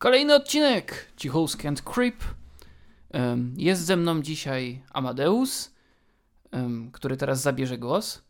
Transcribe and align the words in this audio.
Kolejny 0.00 0.34
odcinek 0.34 1.12
Cichulski 1.16 1.68
and 1.68 1.82
Creep. 1.82 2.24
Jest 3.56 3.82
ze 3.84 3.96
mną 3.96 4.22
dzisiaj 4.22 4.82
Amadeus, 4.90 5.74
który 6.92 7.16
teraz 7.16 7.40
zabierze 7.40 7.78
głos. 7.78 8.22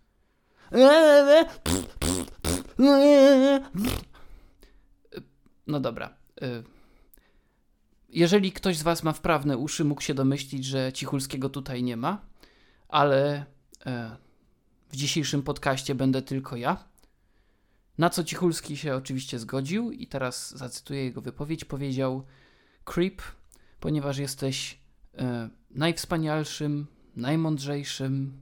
No 5.67 5.81
dobra. 5.81 6.15
y, 6.43 6.65
Jeżeli 8.09 8.53
ktoś 8.53 8.79
z 8.79 8.83
Was 8.83 9.03
ma 9.03 9.13
wprawne 9.13 9.59
uszy, 9.59 9.85
mógł 9.85 10.01
się 10.03 10.15
domyślić, 10.15 10.65
że 10.65 10.93
Cichulskiego 10.93 11.49
tutaj 11.49 11.83
nie 11.83 11.97
ma, 11.97 12.21
ale 12.89 13.45
e, 13.87 14.17
w 14.89 14.97
dzisiejszym 14.97 15.43
podcaście 15.43 15.95
będę 15.95 16.23
tylko 16.23 16.57
ja. 16.57 16.90
Na 18.01 18.11
co 18.11 18.25
Cichulski 18.25 18.77
się 18.77 18.95
oczywiście 18.95 19.39
zgodził 19.39 19.93
i 19.93 20.07
teraz 20.07 20.57
zacytuję 20.57 21.05
jego 21.05 21.21
wypowiedź. 21.21 21.65
Powiedział: 21.65 22.25
Creep, 22.85 23.23
ponieważ 23.81 24.19
jesteś 24.19 24.79
e, 25.19 25.51
najwspanialszym, 25.71 26.87
najmądrzejszym, 27.17 28.33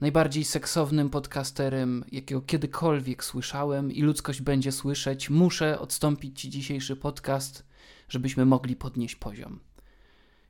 najbardziej 0.00 0.44
seksownym 0.44 1.10
podcasterem, 1.10 2.04
jakiego 2.12 2.40
kiedykolwiek 2.40 3.24
słyszałem 3.24 3.92
i 3.92 4.02
ludzkość 4.02 4.40
będzie 4.40 4.72
słyszeć, 4.72 5.30
muszę 5.30 5.78
odstąpić 5.78 6.40
ci 6.40 6.50
dzisiejszy 6.50 6.96
podcast, 6.96 7.66
żebyśmy 8.08 8.44
mogli 8.44 8.76
podnieść 8.76 9.16
poziom. 9.16 9.60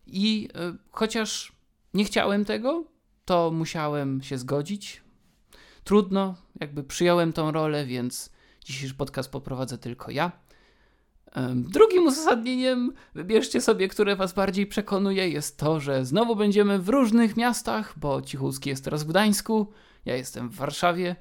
I 0.06 0.48
e, 0.55 0.74
chociaż 0.91 1.52
nie 1.94 2.05
chciałem 2.05 2.44
tego, 2.44 2.84
to 3.24 3.50
musiałem 3.50 4.22
się 4.22 4.38
zgodzić. 4.38 5.02
Trudno, 5.84 6.34
jakby 6.60 6.84
przyjąłem 6.84 7.32
tą 7.32 7.52
rolę, 7.52 7.86
więc 7.86 8.32
dzisiejszy 8.64 8.94
podcast 8.94 9.30
poprowadzę 9.30 9.78
tylko 9.78 10.10
ja. 10.10 10.32
Drugim 11.54 12.06
uzasadnieniem, 12.06 12.92
wybierzcie 13.14 13.60
sobie, 13.60 13.88
które 13.88 14.16
was 14.16 14.32
bardziej 14.32 14.66
przekonuje, 14.66 15.28
jest 15.28 15.58
to, 15.58 15.80
że 15.80 16.04
znowu 16.04 16.36
będziemy 16.36 16.78
w 16.78 16.88
różnych 16.88 17.36
miastach, 17.36 17.98
bo 17.98 18.22
Cichulski 18.22 18.70
jest 18.70 18.84
teraz 18.84 19.04
w 19.04 19.06
Gdańsku, 19.06 19.72
ja 20.04 20.16
jestem 20.16 20.48
w 20.48 20.54
Warszawie. 20.54 21.16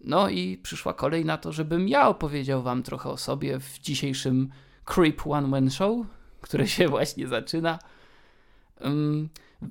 No 0.00 0.28
i 0.28 0.58
przyszła 0.58 0.94
kolej 0.94 1.24
na 1.24 1.38
to, 1.38 1.52
żebym 1.52 1.88
ja 1.88 2.08
opowiedział 2.08 2.62
wam 2.62 2.82
trochę 2.82 3.10
o 3.10 3.16
sobie 3.16 3.60
w 3.60 3.78
dzisiejszym 3.78 4.50
Creep 4.84 5.26
One 5.26 5.48
Man 5.48 5.70
Show, 5.70 6.06
które 6.40 6.68
się 6.68 6.88
właśnie 6.96 7.28
zaczyna. 7.28 7.78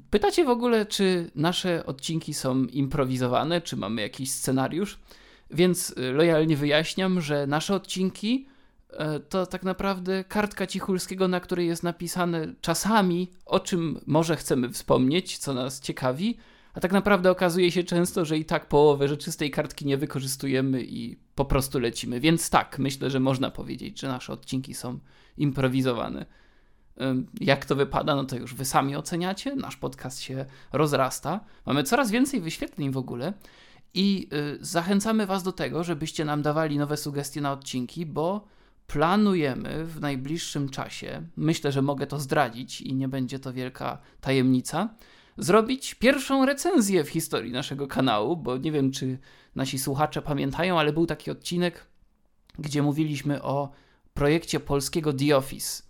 Pytacie 0.10 0.46
w 0.46 0.50
ogóle, 0.50 0.86
czy 0.86 1.32
nasze 1.36 1.86
odcinki 1.86 2.34
są 2.34 2.64
improwizowane, 2.64 3.62
czy 3.62 3.78
mamy 3.78 4.02
jakiś 4.02 4.32
scenariusz? 4.32 5.00
Więc 5.52 5.90
y, 5.90 6.12
lojalnie 6.12 6.58
wyjaśniam, 6.58 7.22
że 7.22 7.48
nasze 7.48 7.76
odcinki 7.76 8.48
e, 8.90 9.20
to 9.20 9.46
tak 9.46 9.64
naprawdę 9.64 10.24
kartka 10.24 10.68
Cichulskiego, 10.68 11.28
na 11.28 11.40
której 11.40 11.68
jest 11.68 11.84
napisane 11.84 12.54
czasami, 12.62 13.32
o 13.46 13.60
czym 13.60 14.00
może 14.06 14.36
chcemy 14.36 14.70
wspomnieć, 14.70 15.38
co 15.38 15.54
nas 15.54 15.80
ciekawi, 15.82 16.38
a 16.74 16.80
tak 16.80 16.92
naprawdę 16.92 17.32
okazuje 17.32 17.72
się 17.72 17.84
często, 17.84 18.26
że 18.26 18.38
i 18.38 18.46
tak 18.46 18.68
połowę 18.68 19.08
rzeczy 19.08 19.32
z 19.32 19.38
tej 19.38 19.52
kartki 19.52 19.86
nie 19.86 19.98
wykorzystujemy 19.98 20.84
i 20.84 21.18
po 21.36 21.46
prostu 21.46 21.80
lecimy. 21.80 22.20
Więc 22.20 22.50
tak, 22.50 22.80
myślę, 22.80 23.10
że 23.10 23.20
można 23.20 23.52
powiedzieć, 23.52 24.00
że 24.00 24.08
nasze 24.08 24.34
odcinki 24.34 24.74
są 24.74 25.00
improwizowane. 25.38 26.26
Jak 27.42 27.66
to 27.66 27.76
wypada, 27.76 28.16
no 28.16 28.24
to 28.24 28.36
już 28.36 28.56
wy 28.56 28.66
sami 28.66 28.96
oceniacie. 28.96 29.56
Nasz 29.56 29.78
podcast 29.78 30.22
się 30.22 30.46
rozrasta. 30.74 31.40
Mamy 31.66 31.84
coraz 31.84 32.12
więcej 32.12 32.42
wyświetleń 32.42 32.92
w 32.92 32.98
ogóle. 32.98 33.34
I 33.96 34.30
y, 34.34 34.66
zachęcamy 34.66 35.26
Was 35.26 35.44
do 35.44 35.52
tego, 35.52 35.84
żebyście 35.84 36.26
nam 36.26 36.42
dawali 36.42 36.78
nowe 36.78 36.98
sugestie 36.98 37.42
na 37.42 37.52
odcinki, 37.52 38.06
bo 38.06 38.48
planujemy 38.88 39.86
w 39.86 40.02
najbliższym 40.02 40.70
czasie, 40.70 41.28
myślę, 41.38 41.72
że 41.72 41.82
mogę 41.82 42.08
to 42.08 42.20
zdradzić 42.20 42.82
i 42.82 42.94
nie 42.94 43.08
będzie 43.08 43.40
to 43.40 43.54
wielka 43.54 43.98
tajemnica, 44.22 44.90
zrobić 45.38 45.94
pierwszą 45.94 46.46
recenzję 46.46 47.04
w 47.04 47.10
historii 47.10 47.52
naszego 47.52 47.88
kanału, 47.88 48.38
bo 48.38 48.58
nie 48.58 48.72
wiem, 48.72 48.92
czy 48.92 49.18
nasi 49.56 49.80
słuchacze 49.80 50.22
pamiętają, 50.22 50.80
ale 50.80 50.94
był 50.94 51.06
taki 51.06 51.32
odcinek, 51.32 51.86
gdzie 52.60 52.82
mówiliśmy 52.82 53.44
o 53.44 53.72
projekcie 54.14 54.60
polskiego 54.60 55.14
The 55.14 55.38
Office. 55.38 55.84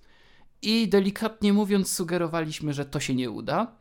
I 0.61 0.87
delikatnie 0.87 1.53
mówiąc, 1.53 1.91
sugerowaliśmy, 1.91 2.73
że 2.73 2.85
to 2.85 2.99
się 2.99 3.15
nie 3.15 3.31
uda. 3.31 3.75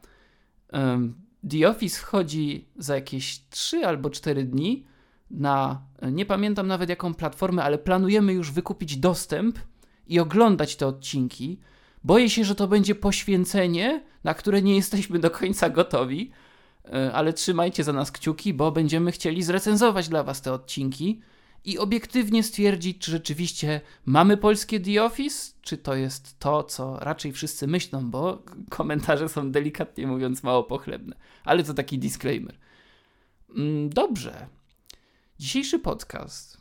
The 1.50 1.68
Office 1.68 2.00
wchodzi 2.00 2.68
za 2.76 2.94
jakieś 2.94 3.40
3 3.50 3.86
albo 3.86 4.10
4 4.10 4.44
dni 4.44 4.84
na, 5.30 5.82
nie 6.12 6.26
pamiętam 6.26 6.66
nawet 6.66 6.88
jaką 6.88 7.14
platformę, 7.14 7.62
ale 7.62 7.78
planujemy 7.78 8.32
już 8.32 8.50
wykupić 8.50 8.96
dostęp 8.96 9.58
i 10.06 10.20
oglądać 10.20 10.76
te 10.76 10.86
odcinki. 10.86 11.60
Boję 12.04 12.30
się, 12.30 12.44
że 12.44 12.54
to 12.54 12.68
będzie 12.68 12.94
poświęcenie, 12.94 14.02
na 14.24 14.34
które 14.34 14.62
nie 14.62 14.76
jesteśmy 14.76 15.18
do 15.18 15.30
końca 15.30 15.70
gotowi, 15.70 16.30
e, 16.84 17.12
ale 17.12 17.32
trzymajcie 17.32 17.84
za 17.84 17.92
nas 17.92 18.12
kciuki, 18.12 18.54
bo 18.54 18.72
będziemy 18.72 19.12
chcieli 19.12 19.42
zrecenzować 19.42 20.08
dla 20.08 20.22
Was 20.22 20.42
te 20.42 20.52
odcinki 20.52 21.20
i 21.64 21.78
obiektywnie 21.78 22.42
stwierdzić, 22.42 22.98
czy 22.98 23.10
rzeczywiście 23.10 23.80
mamy 24.06 24.36
polskie 24.36 24.80
The 24.80 25.04
Office, 25.04 25.52
czy 25.62 25.78
to 25.78 25.94
jest 25.94 26.38
to, 26.38 26.64
co 26.64 26.98
raczej 26.98 27.32
wszyscy 27.32 27.66
myślą, 27.66 28.10
bo 28.10 28.42
komentarze 28.70 29.28
są 29.28 29.50
delikatnie 29.50 30.06
mówiąc 30.06 30.42
mało 30.42 30.64
pochlebne. 30.64 31.16
Ale 31.44 31.64
to 31.64 31.74
taki 31.74 31.98
disclaimer. 31.98 32.58
Mm, 33.56 33.90
Dobrze. 33.90 34.46
Dzisiejszy 35.38 35.78
podcast 35.78 36.60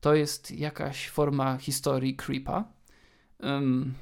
to 0.00 0.14
jest 0.14 0.50
jakaś 0.50 1.08
forma 1.08 1.58
historii 1.58 2.16
creepa. 2.16 2.64
Ym, 3.44 3.94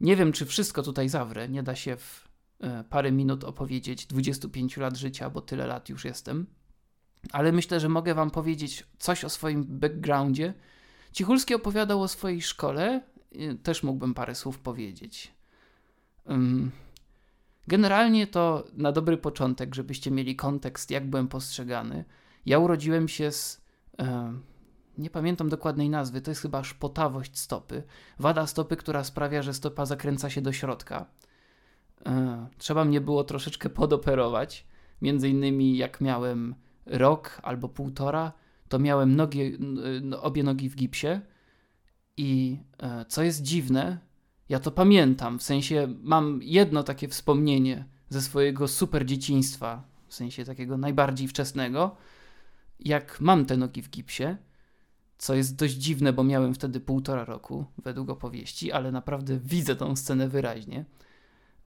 nie 0.00 0.16
wiem, 0.16 0.32
czy 0.32 0.46
wszystko 0.46 0.82
tutaj 0.82 1.08
zawrę. 1.08 1.48
Nie 1.48 1.62
da 1.62 1.74
się 1.74 1.96
w 1.96 2.28
e, 2.60 2.84
parę 2.84 3.12
minut 3.12 3.44
opowiedzieć 3.44 4.06
25 4.06 4.76
lat 4.76 4.96
życia, 4.96 5.30
bo 5.30 5.40
tyle 5.40 5.66
lat 5.66 5.88
już 5.88 6.04
jestem. 6.04 6.46
Ale 7.32 7.52
myślę, 7.52 7.80
że 7.80 7.88
mogę 7.88 8.14
wam 8.14 8.30
powiedzieć 8.30 8.86
coś 8.98 9.24
o 9.24 9.28
swoim 9.28 9.64
backgroundzie. 9.68 10.54
Cichulski 11.12 11.54
opowiadał 11.54 12.02
o 12.02 12.08
swojej 12.08 12.42
szkole. 12.42 13.02
y, 13.32 13.54
Też 13.62 13.82
mógłbym 13.82 14.14
parę 14.14 14.34
słów 14.34 14.58
powiedzieć. 14.58 15.32
Generalnie 17.66 18.26
to 18.26 18.64
na 18.72 18.92
dobry 18.92 19.16
początek, 19.16 19.74
żebyście 19.74 20.10
mieli 20.10 20.36
kontekst, 20.36 20.90
jak 20.90 21.10
byłem 21.10 21.28
postrzegany. 21.28 22.04
Ja 22.46 22.58
urodziłem 22.58 23.08
się 23.08 23.32
z. 23.32 23.60
E, 23.98 24.32
nie 24.98 25.10
pamiętam 25.10 25.48
dokładnej 25.48 25.90
nazwy, 25.90 26.20
to 26.20 26.30
jest 26.30 26.40
chyba 26.40 26.64
szpotawość 26.64 27.38
stopy. 27.38 27.82
Wada 28.18 28.46
stopy, 28.46 28.76
która 28.76 29.04
sprawia, 29.04 29.42
że 29.42 29.54
stopa 29.54 29.86
zakręca 29.86 30.30
się 30.30 30.40
do 30.40 30.52
środka. 30.52 31.06
E, 32.06 32.46
trzeba 32.58 32.84
mnie 32.84 33.00
było 33.00 33.24
troszeczkę 33.24 33.70
podoperować. 33.70 34.66
Między 35.02 35.28
innymi, 35.28 35.76
jak 35.76 36.00
miałem 36.00 36.54
rok 36.90 37.40
albo 37.42 37.68
półtora, 37.68 38.32
to 38.68 38.78
miałem 38.78 39.16
nogi, 39.16 39.40
n- 39.40 40.14
obie 40.20 40.42
nogi 40.42 40.68
w 40.68 40.76
gipsie. 40.76 41.20
I 42.16 42.58
e, 42.78 43.04
co 43.08 43.22
jest 43.22 43.42
dziwne, 43.42 43.98
ja 44.48 44.60
to 44.60 44.70
pamiętam, 44.70 45.38
w 45.38 45.42
sensie 45.42 45.88
mam 46.02 46.40
jedno 46.42 46.82
takie 46.82 47.08
wspomnienie 47.08 47.84
ze 48.08 48.20
swojego 48.22 48.68
super 48.68 49.06
dzieciństwa, 49.06 49.82
w 50.06 50.14
sensie 50.14 50.44
takiego 50.44 50.78
najbardziej 50.78 51.28
wczesnego, 51.28 51.96
jak 52.80 53.20
mam 53.20 53.44
te 53.46 53.56
nogi 53.56 53.82
w 53.82 53.90
gipsie, 53.90 54.36
co 55.18 55.34
jest 55.34 55.56
dość 55.56 55.74
dziwne, 55.74 56.12
bo 56.12 56.24
miałem 56.24 56.54
wtedy 56.54 56.80
półtora 56.80 57.24
roku, 57.24 57.64
według 57.82 58.10
opowieści, 58.10 58.72
ale 58.72 58.92
naprawdę 58.92 59.38
widzę 59.38 59.76
tą 59.76 59.96
scenę 59.96 60.28
wyraźnie. 60.28 60.84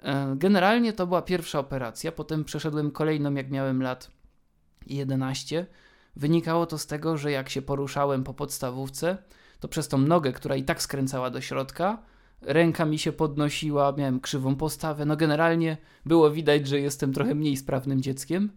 E, 0.03 0.35
Generalnie 0.37 0.93
to 0.93 1.07
była 1.07 1.23
pierwsza 1.23 1.59
operacja, 1.59 2.13
potem 2.13 2.45
przeszedłem 2.45 2.91
kolejną, 2.91 3.35
jak 3.35 3.51
miałem 3.51 3.83
lat 3.83 4.11
11. 4.87 5.67
Wynikało 6.17 6.67
to 6.67 6.79
z 6.79 6.87
tego, 6.87 7.17
że 7.17 7.31
jak 7.31 7.49
się 7.49 7.63
poruszałem 7.63 8.25
po 8.25 8.35
podstawówce, 8.35 9.19
to 9.61 9.69
przez 9.69 9.89
tą 9.89 9.99
nogę, 9.99 10.33
która 10.33 10.57
i 10.57 10.65
tak 10.65 10.83
skręcała 10.83 11.31
do 11.31 11.41
środka, 11.41 12.03
ręka 12.43 12.85
mi 12.85 12.99
się 12.99 13.13
podnosiła, 13.13 13.93
miałem 13.93 14.21
krzywą 14.21 14.57
postawę. 14.57 15.05
No 15.05 15.17
generalnie 15.17 15.77
było 16.07 16.31
widać, 16.31 16.69
że 16.69 16.81
jestem 16.81 17.13
trochę 17.13 17.35
mniej 17.35 17.57
sprawnym 17.57 18.03
dzieckiem. 18.03 18.51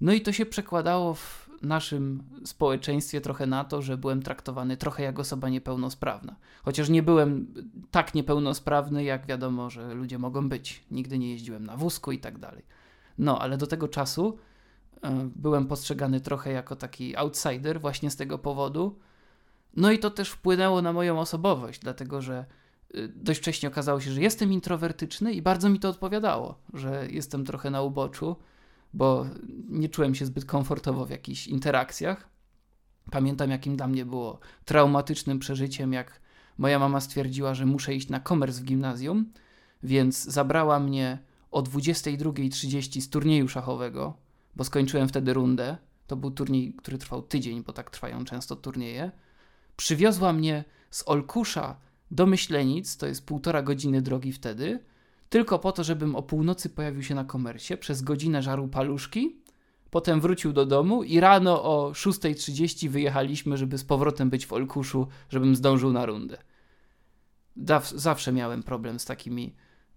No 0.00 0.12
i 0.12 0.20
to 0.20 0.32
się 0.32 0.46
przekładało 0.46 1.14
w 1.14 1.50
naszym 1.62 2.22
społeczeństwie 2.44 3.20
trochę 3.20 3.46
na 3.46 3.64
to, 3.64 3.82
że 3.82 3.98
byłem 3.98 4.22
traktowany 4.22 4.76
trochę 4.76 5.02
jak 5.02 5.18
osoba 5.18 5.48
niepełnosprawna. 5.48 6.36
Chociaż 6.62 6.88
nie 6.88 7.02
byłem 7.02 7.54
tak 7.90 8.14
niepełnosprawny, 8.14 9.04
jak 9.04 9.26
wiadomo, 9.26 9.70
że 9.70 9.94
ludzie 9.94 10.18
mogą 10.18 10.48
być. 10.48 10.84
Nigdy 10.90 11.18
nie 11.18 11.30
jeździłem 11.30 11.66
na 11.66 11.76
wózku 11.76 12.12
i 12.12 12.18
tak 12.18 12.38
dalej. 12.38 12.62
No, 13.18 13.38
ale 13.38 13.58
do 13.58 13.66
tego 13.66 13.88
czasu 13.88 14.38
byłem 15.36 15.66
postrzegany 15.66 16.20
trochę 16.20 16.52
jako 16.52 16.76
taki 16.76 17.16
outsider 17.16 17.80
właśnie 17.80 18.10
z 18.10 18.16
tego 18.16 18.38
powodu. 18.38 18.98
No 19.76 19.92
i 19.92 19.98
to 19.98 20.10
też 20.10 20.30
wpłynęło 20.30 20.82
na 20.82 20.92
moją 20.92 21.20
osobowość, 21.20 21.80
dlatego 21.80 22.22
że 22.22 22.44
y, 22.94 23.08
dość 23.08 23.40
wcześnie 23.40 23.68
okazało 23.68 24.00
się, 24.00 24.10
że 24.10 24.20
jestem 24.20 24.52
introwertyczny 24.52 25.32
i 25.32 25.42
bardzo 25.42 25.68
mi 25.70 25.80
to 25.80 25.88
odpowiadało, 25.88 26.58
że 26.74 27.06
jestem 27.10 27.44
trochę 27.44 27.70
na 27.70 27.82
uboczu, 27.82 28.36
bo 28.94 29.26
nie 29.68 29.88
czułem 29.88 30.14
się 30.14 30.26
zbyt 30.26 30.44
komfortowo 30.44 31.06
w 31.06 31.10
jakichś 31.10 31.46
interakcjach. 31.46 32.28
Pamiętam, 33.10 33.50
jakim 33.50 33.76
dla 33.76 33.86
mnie 33.86 34.04
było 34.04 34.38
traumatycznym 34.64 35.38
przeżyciem, 35.38 35.92
jak 35.92 36.20
moja 36.58 36.78
mama 36.78 37.00
stwierdziła, 37.00 37.54
że 37.54 37.66
muszę 37.66 37.94
iść 37.94 38.08
na 38.08 38.20
komers 38.20 38.58
w 38.58 38.64
gimnazjum, 38.64 39.32
więc 39.82 40.24
zabrała 40.24 40.80
mnie 40.80 41.18
o 41.50 41.62
22.30 41.62 43.00
z 43.00 43.10
turnieju 43.10 43.48
szachowego, 43.48 44.23
bo 44.56 44.64
skończyłem 44.64 45.08
wtedy 45.08 45.34
rundę. 45.34 45.76
To 46.06 46.16
był 46.16 46.30
turniej, 46.30 46.74
który 46.74 46.98
trwał 46.98 47.22
tydzień, 47.22 47.62
bo 47.62 47.72
tak 47.72 47.90
trwają 47.90 48.24
często 48.24 48.56
turnieje. 48.56 49.10
Przywiozła 49.76 50.32
mnie 50.32 50.64
z 50.90 51.08
Olkusza 51.08 51.76
do 52.10 52.26
Myślenic, 52.26 52.96
to 52.96 53.06
jest 53.06 53.26
półtora 53.26 53.62
godziny 53.62 54.02
drogi 54.02 54.32
wtedy, 54.32 54.80
tylko 55.28 55.58
po 55.58 55.72
to, 55.72 55.84
żebym 55.84 56.16
o 56.16 56.22
północy 56.22 56.70
pojawił 56.70 57.02
się 57.02 57.14
na 57.14 57.24
komersie, 57.24 57.76
przez 57.76 58.02
godzinę 58.02 58.42
żarł 58.42 58.68
paluszki, 58.68 59.36
potem 59.90 60.20
wrócił 60.20 60.52
do 60.52 60.66
domu 60.66 61.02
i 61.02 61.20
rano 61.20 61.62
o 61.62 61.90
6.30 61.92 62.88
wyjechaliśmy, 62.88 63.56
żeby 63.56 63.78
z 63.78 63.84
powrotem 63.84 64.30
być 64.30 64.46
w 64.46 64.52
Olkuszu, 64.52 65.06
żebym 65.28 65.56
zdążył 65.56 65.92
na 65.92 66.06
rundę. 66.06 66.38
Zawsze 67.94 68.32
miałem 68.32 68.62
problem 68.62 68.98
z 68.98 69.04
takimi 69.04 69.54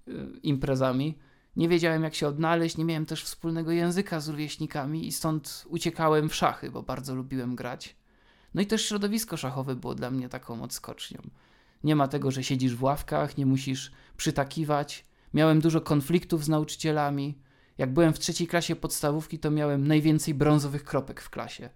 y, 0.07 0.13
imprezami. 0.43 1.17
Nie 1.57 1.69
wiedziałem, 1.69 2.03
jak 2.03 2.15
się 2.15 2.27
odnaleźć, 2.27 2.77
nie 2.77 2.85
miałem 2.85 3.05
też 3.05 3.23
wspólnego 3.23 3.71
języka 3.71 4.19
z 4.19 4.27
rówieśnikami 4.27 5.07
i 5.07 5.11
stąd 5.11 5.65
uciekałem 5.67 6.29
w 6.29 6.35
szachy, 6.35 6.71
bo 6.71 6.83
bardzo 6.83 7.15
lubiłem 7.15 7.55
grać. 7.55 7.95
No 8.53 8.61
i 8.61 8.65
też 8.65 8.85
środowisko 8.85 9.37
szachowe 9.37 9.75
było 9.75 9.95
dla 9.95 10.11
mnie 10.11 10.29
taką 10.29 10.63
odskocznią. 10.63 11.21
Nie 11.83 11.95
ma 11.95 12.07
tego, 12.07 12.31
że 12.31 12.43
siedzisz 12.43 12.75
w 12.75 12.83
ławkach, 12.83 13.37
nie 13.37 13.45
musisz 13.45 13.91
przytakiwać. 14.17 15.05
Miałem 15.33 15.61
dużo 15.61 15.81
konfliktów 15.81 16.45
z 16.45 16.49
nauczycielami. 16.49 17.37
Jak 17.77 17.93
byłem 17.93 18.13
w 18.13 18.19
trzeciej 18.19 18.47
klasie 18.47 18.75
podstawówki, 18.75 19.39
to 19.39 19.51
miałem 19.51 19.87
najwięcej 19.87 20.33
brązowych 20.33 20.83
kropek 20.83 21.21
w 21.21 21.29
klasie. 21.29 21.69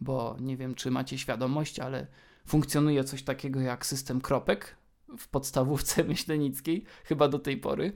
Bo 0.00 0.36
nie 0.40 0.56
wiem, 0.56 0.74
czy 0.74 0.90
macie 0.90 1.18
świadomość, 1.18 1.78
ale 1.78 2.06
funkcjonuje 2.46 3.04
coś 3.04 3.22
takiego 3.22 3.60
jak 3.60 3.86
system 3.86 4.20
kropek 4.20 4.76
w 5.18 5.28
podstawówce 5.28 6.04
myślenickiej, 6.14 6.84
chyba 7.04 7.28
do 7.28 7.38
tej 7.38 7.56
pory 7.56 7.92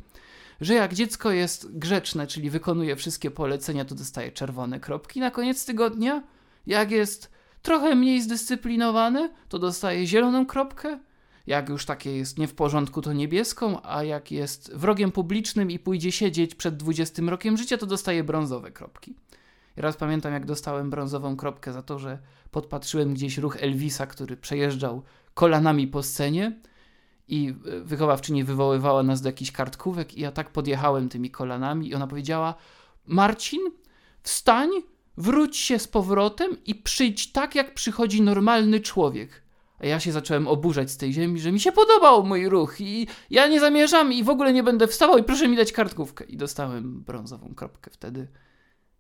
że 0.60 0.74
jak 0.74 0.94
dziecko 0.94 1.30
jest 1.30 1.78
grzeczne, 1.78 2.26
czyli 2.26 2.50
wykonuje 2.50 2.96
wszystkie 2.96 3.30
polecenia, 3.30 3.84
to 3.84 3.94
dostaje 3.94 4.32
czerwone 4.32 4.80
kropki 4.80 5.20
na 5.20 5.30
koniec 5.30 5.64
tygodnia. 5.66 6.22
Jak 6.66 6.90
jest 6.90 7.30
trochę 7.62 7.94
mniej 7.94 8.22
zdyscyplinowane, 8.22 9.30
to 9.48 9.58
dostaje 9.58 10.06
zieloną 10.06 10.46
kropkę. 10.46 10.98
Jak 11.46 11.68
już 11.68 11.84
takie 11.84 12.16
jest 12.16 12.38
nie 12.38 12.48
w 12.48 12.54
porządku, 12.54 13.02
to 13.02 13.12
niebieską, 13.12 13.82
a 13.82 14.04
jak 14.04 14.32
jest 14.32 14.74
wrogiem 14.74 15.12
publicznym 15.12 15.70
i 15.70 15.78
pójdzie 15.78 16.12
siedzieć 16.12 16.54
przed 16.54 16.76
20 16.76 17.22
rokiem 17.26 17.56
życia, 17.56 17.78
to 17.78 17.86
dostaje 17.86 18.24
brązowe 18.24 18.70
kropki. 18.70 19.14
I 19.76 19.80
raz 19.80 19.96
pamiętam, 19.96 20.32
jak 20.32 20.46
dostałem 20.46 20.90
brązową 20.90 21.36
kropkę 21.36 21.72
za 21.72 21.82
to, 21.82 21.98
że 21.98 22.18
podpatrzyłem 22.50 23.14
gdzieś 23.14 23.38
ruch 23.38 23.56
Elvisa, 23.60 24.06
który 24.06 24.36
przejeżdżał 24.36 25.02
kolanami 25.34 25.88
po 25.88 26.02
scenie 26.02 26.60
i 27.29 27.55
wychowawczyni 27.85 28.44
wywoływała 28.44 29.03
nas 29.03 29.21
do 29.21 29.29
jakichś 29.29 29.53
kartkówek 29.53 30.15
i 30.15 30.21
ja 30.21 30.32
tak 30.32 30.50
podjechałem 30.50 31.09
tymi 31.09 31.31
kolanami 31.31 31.88
i 31.88 31.94
ona 31.94 32.06
powiedziała 32.06 32.55
Marcin, 33.06 33.61
wstań, 34.23 34.71
wróć 35.17 35.56
się 35.56 35.79
z 35.79 35.88
powrotem 35.88 36.65
i 36.67 36.75
przyjdź 36.75 37.32
tak, 37.32 37.55
jak 37.55 37.75
przychodzi 37.75 38.23
normalny 38.23 38.81
człowiek. 38.81 39.44
A 39.79 39.87
ja 39.87 40.00
się 40.00 40.12
zacząłem 40.12 40.49
oburzać 40.49 40.91
z 40.91 40.97
tej 40.97 41.12
ziemi, 41.12 41.41
że 41.41 41.53
mi 41.53 41.61
się 41.61 41.73
podobał 41.73 42.26
mój 42.26 42.49
ruch 42.49 42.81
i 42.81 43.06
ja 43.31 43.47
nie 43.47 43.61
zamierzam 43.61 44.12
i 44.12 44.25
w 44.25 44.29
ogóle 44.29 44.53
nie 44.53 44.62
będę 44.62 44.87
wstawał 44.87 45.19
i 45.19 45.23
proszę 45.23 45.49
mi 45.49 45.56
dać 45.56 45.73
kartkówkę. 45.73 46.25
I 46.25 46.37
dostałem 46.37 47.00
brązową 47.00 47.55
kropkę 47.55 47.91
wtedy. 47.91 48.29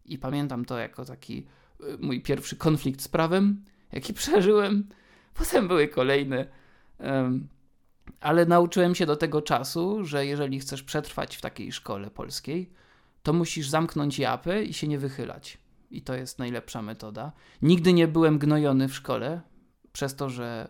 I 0.04 0.18
pamiętam 0.18 0.64
to 0.64 0.78
jako 0.78 1.04
taki 1.04 1.46
y, 1.80 1.98
mój 2.00 2.20
pierwszy 2.20 2.56
konflikt 2.56 3.02
z 3.02 3.08
prawem, 3.08 3.64
jaki 3.92 4.14
przeżyłem. 4.22 4.88
Potem 5.34 5.68
były 5.68 5.88
kolejne. 5.88 6.46
Um, 7.00 7.48
ale 8.20 8.46
nauczyłem 8.46 8.94
się 8.94 9.06
do 9.06 9.16
tego 9.16 9.42
czasu, 9.42 10.04
że 10.04 10.26
jeżeli 10.26 10.60
chcesz 10.60 10.82
przetrwać 10.82 11.36
w 11.36 11.40
takiej 11.40 11.72
szkole 11.72 12.10
polskiej, 12.10 12.70
to 13.22 13.32
musisz 13.32 13.68
zamknąć 13.68 14.18
japę 14.18 14.64
i 14.64 14.72
się 14.72 14.88
nie 14.88 14.98
wychylać. 14.98 15.58
I 15.90 16.02
to 16.02 16.14
jest 16.14 16.38
najlepsza 16.38 16.82
metoda. 16.82 17.32
Nigdy 17.62 17.92
nie 17.92 18.08
byłem 18.08 18.38
gnojony 18.38 18.88
w 18.88 18.94
szkole, 18.94 19.40
przez 19.92 20.16
to, 20.16 20.30
że 20.30 20.68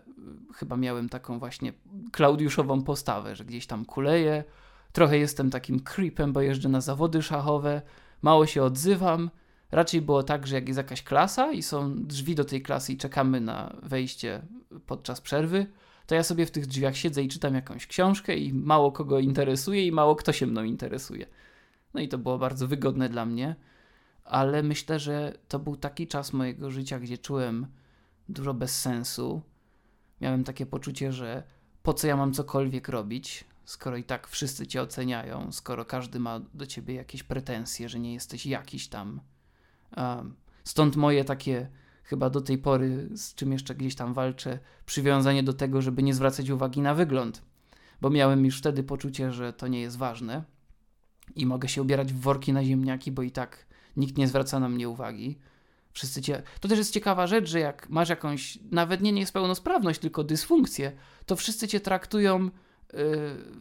y, 0.49 0.53
chyba 0.53 0.77
miałem 0.77 1.09
taką 1.09 1.39
właśnie 1.39 1.73
klaudiuszową 2.11 2.83
postawę, 2.83 3.35
że 3.35 3.45
gdzieś 3.45 3.67
tam 3.67 3.85
kuleję, 3.85 4.43
trochę 4.91 5.17
jestem 5.17 5.49
takim 5.49 5.79
creepem, 5.79 6.33
bo 6.33 6.41
jeżdżę 6.41 6.69
na 6.69 6.81
zawody 6.81 7.21
szachowe, 7.21 7.81
mało 8.21 8.45
się 8.45 8.63
odzywam. 8.63 9.29
Raczej 9.71 10.01
było 10.01 10.23
tak, 10.23 10.47
że 10.47 10.55
jak 10.55 10.67
jest 10.67 10.77
jakaś 10.77 11.03
klasa 11.03 11.51
i 11.51 11.63
są 11.63 12.03
drzwi 12.03 12.35
do 12.35 12.45
tej 12.45 12.61
klasy 12.61 12.93
i 12.93 12.97
czekamy 12.97 13.41
na 13.41 13.75
wejście 13.83 14.41
podczas 14.85 15.21
przerwy, 15.21 15.67
to 16.07 16.15
ja 16.15 16.23
sobie 16.23 16.45
w 16.45 16.51
tych 16.51 16.65
drzwiach 16.65 16.97
siedzę 16.97 17.23
i 17.23 17.27
czytam 17.27 17.55
jakąś 17.55 17.87
książkę 17.87 18.35
i 18.35 18.53
mało 18.53 18.91
kogo 18.91 19.19
interesuje 19.19 19.87
i 19.87 19.91
mało 19.91 20.15
kto 20.15 20.33
się 20.33 20.47
mną 20.47 20.63
interesuje. 20.63 21.25
No 21.93 22.01
i 22.01 22.07
to 22.07 22.17
było 22.17 22.37
bardzo 22.37 22.67
wygodne 22.67 23.09
dla 23.09 23.25
mnie, 23.25 23.55
ale 24.23 24.63
myślę, 24.63 24.99
że 24.99 25.37
to 25.47 25.59
był 25.59 25.75
taki 25.75 26.07
czas 26.07 26.33
mojego 26.33 26.71
życia, 26.71 26.99
gdzie 26.99 27.17
czułem 27.17 27.67
dużo 28.29 28.53
bez 28.53 28.81
sensu. 28.81 29.41
Miałem 30.21 30.43
takie 30.43 30.65
poczucie, 30.65 31.11
że 31.11 31.43
po 31.83 31.93
co 31.93 32.07
ja 32.07 32.17
mam 32.17 32.33
cokolwiek 32.33 32.89
robić, 32.89 33.45
skoro 33.65 33.97
i 33.97 34.03
tak 34.03 34.27
wszyscy 34.27 34.67
cię 34.67 34.81
oceniają, 34.81 35.51
skoro 35.51 35.85
każdy 35.85 36.19
ma 36.19 36.39
do 36.53 36.65
ciebie 36.65 36.93
jakieś 36.93 37.23
pretensje, 37.23 37.89
że 37.89 37.99
nie 37.99 38.13
jesteś 38.13 38.45
jakiś 38.45 38.87
tam. 38.87 39.21
Stąd 40.63 40.95
moje 40.95 41.25
takie 41.25 41.69
chyba 42.05 42.29
do 42.29 42.41
tej 42.41 42.57
pory, 42.57 43.09
z 43.15 43.35
czym 43.35 43.51
jeszcze 43.51 43.75
gdzieś 43.75 43.95
tam 43.95 44.13
walczę, 44.13 44.59
przywiązanie 44.85 45.43
do 45.43 45.53
tego, 45.53 45.81
żeby 45.81 46.03
nie 46.03 46.13
zwracać 46.13 46.49
uwagi 46.49 46.81
na 46.81 46.93
wygląd, 46.93 47.41
bo 48.01 48.09
miałem 48.09 48.45
już 48.45 48.57
wtedy 48.57 48.83
poczucie, 48.83 49.31
że 49.31 49.53
to 49.53 49.67
nie 49.67 49.81
jest 49.81 49.97
ważne 49.97 50.43
i 51.35 51.45
mogę 51.45 51.67
się 51.67 51.81
ubierać 51.81 52.13
w 52.13 52.19
worki 52.19 52.53
na 52.53 52.63
ziemniaki, 52.63 53.11
bo 53.11 53.21
i 53.21 53.31
tak 53.31 53.65
nikt 53.97 54.17
nie 54.17 54.27
zwraca 54.27 54.59
na 54.59 54.69
mnie 54.69 54.89
uwagi. 54.89 55.39
Wszyscy 55.93 56.21
cię... 56.21 56.43
To 56.59 56.67
też 56.67 56.77
jest 56.77 56.93
ciekawa 56.93 57.27
rzecz, 57.27 57.49
że 57.49 57.59
jak 57.59 57.89
masz 57.89 58.09
jakąś, 58.09 58.59
nawet 58.71 59.01
nie 59.01 59.11
niepełnosprawność, 59.11 59.99
tylko 59.99 60.23
dysfunkcję, 60.23 60.91
to 61.25 61.35
wszyscy 61.35 61.67
cię 61.67 61.79
traktują 61.79 62.43
yy, 62.43 62.51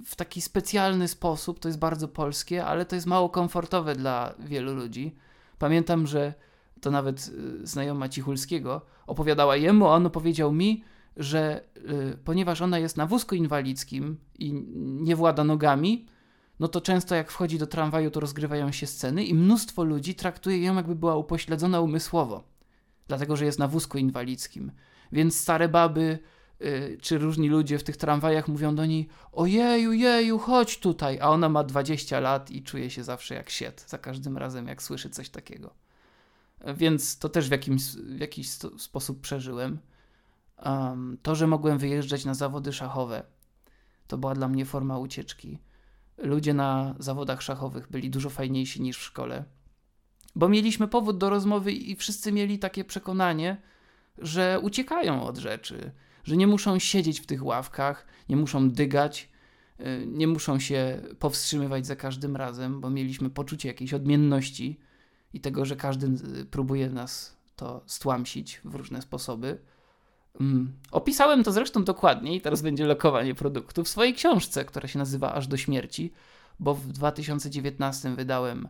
w 0.07 0.17
taki 0.17 0.41
specjalny 0.41 1.09
sposób. 1.09 1.61
To 1.61 1.69
jest 1.69 1.79
bardzo 1.79 2.09
polskie, 2.09 2.65
ale 2.65 2.87
to 2.87 2.95
jest 2.95 3.07
mało 3.07 3.29
komfortowe 3.29 3.97
dla 3.97 4.35
wielu 4.39 4.75
ludzi. 4.75 5.15
Pamiętam, 5.59 6.07
że 6.07 6.35
to 6.81 6.91
nawet 6.91 7.29
y, 7.63 7.67
znajoma 7.67 8.09
Cichulskiego, 8.09 8.81
opowiadała 9.07 9.57
jemu, 9.57 9.87
a 9.87 9.95
on 9.95 10.11
powiedział 10.11 10.53
mi, 10.53 10.85
że 11.17 11.65
y, 11.77 12.19
ponieważ 12.25 12.63
ona 12.63 12.79
jest 12.79 12.97
na 12.97 13.07
wózku 13.07 13.35
inwalidzkim 13.35 14.17
i 14.39 14.53
nie 14.79 15.17
włada 15.17 15.45
nogami, 15.45 16.07
no 16.61 16.69
to 16.69 16.81
często 16.81 17.15
jak 17.15 17.31
wchodzi 17.31 17.59
do 17.59 17.67
tramwaju, 17.67 18.11
to 18.11 18.21
rozgrywają 18.21 18.73
się 18.73 18.87
sceny 18.87 19.25
i 19.25 19.35
mnóstwo 19.35 19.85
ludzi 19.85 20.15
traktuje 20.15 20.63
ją, 20.63 20.75
jakby 20.75 20.95
była 20.95 21.17
upośledzona 21.17 21.81
umysłowo, 21.81 22.45
dlatego 23.09 23.37
że 23.37 23.45
jest 23.45 23.59
na 23.59 23.69
wózku 23.69 23.99
inwalidzkim. 23.99 24.73
Więc 25.13 25.41
stare 25.41 25.69
baby 25.69 26.19
y, 26.63 26.99
czy 27.03 27.19
różni 27.19 27.49
ludzie 27.49 27.79
w 27.79 27.85
tych 27.85 27.97
tramwajach 27.97 28.49
mówią 28.49 28.75
do 28.75 28.87
niej: 28.87 29.09
Ojeju, 29.33 29.93
jeju, 29.93 30.39
chodź 30.39 30.79
tutaj, 30.79 31.19
a 31.21 31.31
ona 31.31 31.49
ma 31.49 31.65
20 31.65 32.21
lat 32.21 32.51
i 32.51 32.63
czuje 32.63 32.91
się 32.91 33.05
zawsze 33.05 33.35
jak 33.35 33.51
siet, 33.51 33.85
za 33.89 33.99
każdym 33.99 34.39
razem, 34.39 34.69
jak 34.69 34.83
słyszy 34.83 35.11
coś 35.11 35.29
takiego 35.29 35.85
więc 36.77 37.19
to 37.19 37.29
też 37.29 37.49
w, 37.49 37.51
jakimś, 37.51 37.83
w 37.85 38.21
jakiś 38.21 38.51
sposób 38.79 39.21
przeżyłem. 39.21 39.79
Um, 40.65 41.19
to, 41.23 41.35
że 41.35 41.47
mogłem 41.47 41.79
wyjeżdżać 41.79 42.25
na 42.25 42.35
zawody 42.35 42.73
szachowe, 42.73 43.23
to 44.07 44.19
była 44.19 44.35
dla 44.35 44.49
mnie 44.49 44.65
forma 44.65 44.99
ucieczki. 44.99 45.59
Ludzie 46.19 46.55
na 46.55 46.95
zawodach 46.99 47.43
szachowych 47.43 47.91
byli 47.91 48.11
dużo 48.11 48.31
fajniejsi 48.31 48.83
niż 48.83 48.99
w 48.99 49.03
szkole, 49.03 49.45
bo 50.37 50.49
mieliśmy 50.49 50.89
powód 50.89 51.19
do 51.19 51.31
rozmowy 51.31 51.73
i 51.73 51.97
wszyscy 51.97 52.33
mieli 52.33 52.59
takie 52.59 52.85
przekonanie, 52.85 53.63
że 54.19 54.61
uciekają 54.63 55.25
od 55.25 55.39
rzeczy, 55.39 55.93
że 56.25 56.37
nie 56.37 56.47
muszą 56.47 56.79
siedzieć 56.79 57.21
w 57.21 57.27
tych 57.27 57.45
ławkach, 57.45 58.07
nie 58.29 58.37
muszą 58.37 58.71
dygać, 58.71 59.29
y, 59.81 60.07
nie 60.07 60.27
muszą 60.27 60.59
się 60.59 61.03
powstrzymywać 61.19 61.87
za 61.87 61.97
każdym 61.97 62.37
razem, 62.37 62.81
bo 62.81 62.91
mieliśmy 62.91 63.31
poczucie 63.31 63.69
jakiejś 63.69 63.95
odmienności 63.95 64.81
i 65.35 65.41
tego, 65.41 65.65
że 65.65 65.77
każdy 65.77 66.07
y, 66.41 66.45
próbuje 66.45 66.91
nas 66.91 67.37
to 67.57 67.83
stłamsić 67.87 68.61
w 68.65 68.75
różne 68.75 69.03
sposoby. 69.03 69.59
Um, 70.41 70.73
opisałem 70.91 71.45
to 71.45 71.53
zresztą 71.53 71.85
dokładniej, 71.85 72.41
teraz 72.41 72.63
będzie 72.63 72.87
lokowanie 72.87 73.35
produktu, 73.35 73.85
w 73.85 73.89
swojej 73.89 74.15
książce, 74.15 74.65
która 74.65 74.89
się 74.89 74.99
nazywa 74.99 75.35
Aż 75.35 75.47
do 75.47 75.57
śmierci, 75.57 76.13
bo 76.61 76.75
w 76.75 76.87
2019 76.93 78.15
wydałem 78.15 78.69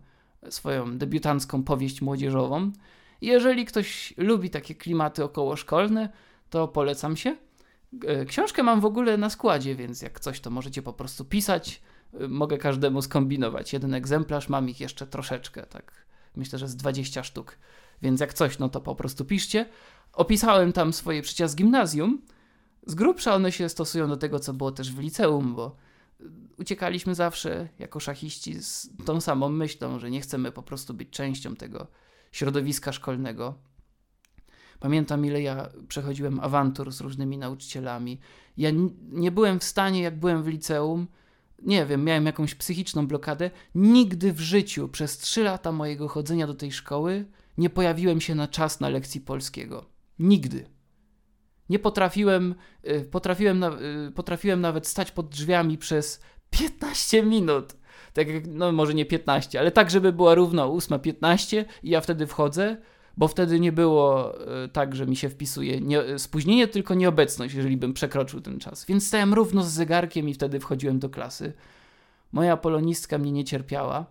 swoją 0.51 0.99
debiutancką 0.99 1.63
powieść 1.63 2.03
młodzieżową. 2.03 2.73
Jeżeli 3.21 3.65
ktoś 3.65 4.15
lubi 4.17 4.51
takie 4.51 4.75
klimaty 4.75 5.25
okołoszkolne, 5.25 6.09
to 6.51 6.69
polecam 6.69 7.17
się. 7.17 7.37
E, 8.07 8.25
książkę 8.25 8.63
mam 8.63 8.81
w 8.81 8.85
ogóle 8.85 9.17
na 9.17 9.31
składzie, 9.31 9.75
więc 9.75 10.03
jak 10.03 10.21
coś, 10.21 10.41
to 10.41 10.51
możecie 10.51 10.83
po 10.83 10.93
prostu 10.93 11.25
pisać. 11.25 11.83
E, 12.21 12.29
mogę 12.29 12.59
każdemu 12.59 13.03
skombinować. 13.03 13.73
Jeden 13.73 13.95
egzemplarz, 13.95 14.49
mam 14.49 14.69
ich 14.69 14.81
jeszcze 14.81 15.07
troszeczkę, 15.07 15.67
tak 15.67 16.04
Myślę, 16.37 16.59
że 16.59 16.69
z 16.69 16.77
20 16.77 17.23
sztuk. 17.23 17.59
Więc 18.03 18.21
jak 18.21 18.35
coś, 18.35 18.59
no 18.59 18.69
to 18.69 18.81
po 18.81 18.95
prostu 18.95 19.25
piszcie. 19.25 19.67
Opisałem 20.13 20.73
tam 20.73 20.93
swoje 20.93 21.23
przycia 21.23 21.49
z 21.49 21.57
gimnazjum. 21.57 22.23
z 22.87 22.95
grubsza 22.95 23.35
one 23.35 23.53
się 23.53 23.69
stosują 23.69 24.09
do 24.09 24.17
tego, 24.17 24.41
co 24.41 24.53
było 24.53 24.73
też 24.73 24.93
w 24.93 24.99
liceum, 24.99 25.55
bo 25.55 25.77
uciekaliśmy 26.59 27.15
zawsze 27.15 27.69
jako 27.79 28.01
szachiści 28.01 28.63
z 28.63 28.91
tą 29.05 29.21
samą 29.21 29.49
myślą, 29.49 29.99
że 29.99 30.11
nie 30.11 30.21
chcemy 30.21 30.53
po 30.53 30.63
prostu 30.63 30.95
być 30.95 31.11
częścią 31.11 31.57
tego 31.57 31.87
środowiska 32.33 32.93
szkolnego. 32.93 33.55
Pamiętam, 34.81 35.27
ile 35.27 35.43
ja 35.43 35.69
przechodziłem 35.89 36.41
awantur 36.41 36.93
z 36.93 37.01
różnymi 37.01 37.39
nauczycielami. 37.39 38.21
Ja 38.57 38.71
nie 39.11 39.31
byłem 39.31 39.61
w 39.61 39.65
stanie, 39.65 40.03
jak 40.03 40.19
byłem 40.19 40.43
w 40.43 40.47
liceum, 40.47 41.07
nie 41.63 41.87
wiem, 41.87 42.05
miałem 42.05 42.27
jakąś 42.27 42.55
psychiczną 42.55 43.07
blokadę. 43.07 43.51
Nigdy 43.75 44.33
w 44.33 44.41
życiu 44.41 44.89
przez 44.89 45.19
trzy 45.19 45.43
lata 45.43 45.73
mojego 45.73 46.09
chodzenia 46.09 46.47
do 46.47 46.55
tej 46.55 46.73
szkoły 46.73 47.25
nie 47.59 47.71
pojawiłem 47.71 48.21
się 48.21 48.35
na 48.35 48.49
czas 48.49 48.81
na 48.81 48.89
lekcji 48.89 49.21
polskiego. 49.21 49.87
Nigdy. 50.19 50.67
Nie 51.69 51.79
potrafiłem, 51.79 52.55
y, 52.89 53.05
potrafiłem, 53.11 53.65
y, 53.65 54.13
potrafiłem 54.15 54.61
nawet 54.61 54.87
stać 54.87 55.11
pod 55.11 55.29
drzwiami 55.29 55.79
przez 55.79 56.21
15 56.51 57.23
minut. 57.23 57.73
Tak 58.13 58.29
jak, 58.29 58.47
no 58.47 58.73
może 58.73 58.95
nie 58.95 59.07
15, 59.07 59.61
ale 59.61 59.71
tak, 59.71 59.91
żeby 59.91 60.13
była 60.13 60.35
równo 60.35 60.69
8.15 60.69 61.65
i 61.83 61.91
ja 61.91 62.01
wtedy 62.01 62.27
wchodzę, 62.27 62.77
bo 63.17 63.29
wtedy 63.29 63.61
nie 63.61 63.73
było 63.73 64.35
y, 64.65 64.69
tak, 64.69 64.97
że 64.97 65.07
mi 65.07 65.17
się 65.17 65.29
wpisuje 65.29 65.81
nie, 65.81 66.19
spóźnienie, 66.19 66.69
tylko 66.69 66.95
nieobecność, 66.95 67.55
jeżeli 67.55 67.77
bym 67.77 67.93
przekroczył 67.93 68.41
ten 68.41 68.61
czas. 68.61 68.85
Więc 68.85 69.07
stałem 69.07 69.35
równo 69.35 69.63
z 69.63 69.69
zegarkiem 69.69 70.29
i 70.29 70.35
wtedy 70.35 70.61
wchodziłem 70.61 70.99
do 70.99 71.11
klasy. 71.11 71.53
Moja 72.33 72.57
polonistka 72.57 73.19
mnie 73.19 73.33
nie 73.33 73.45
cierpiała, 73.45 74.07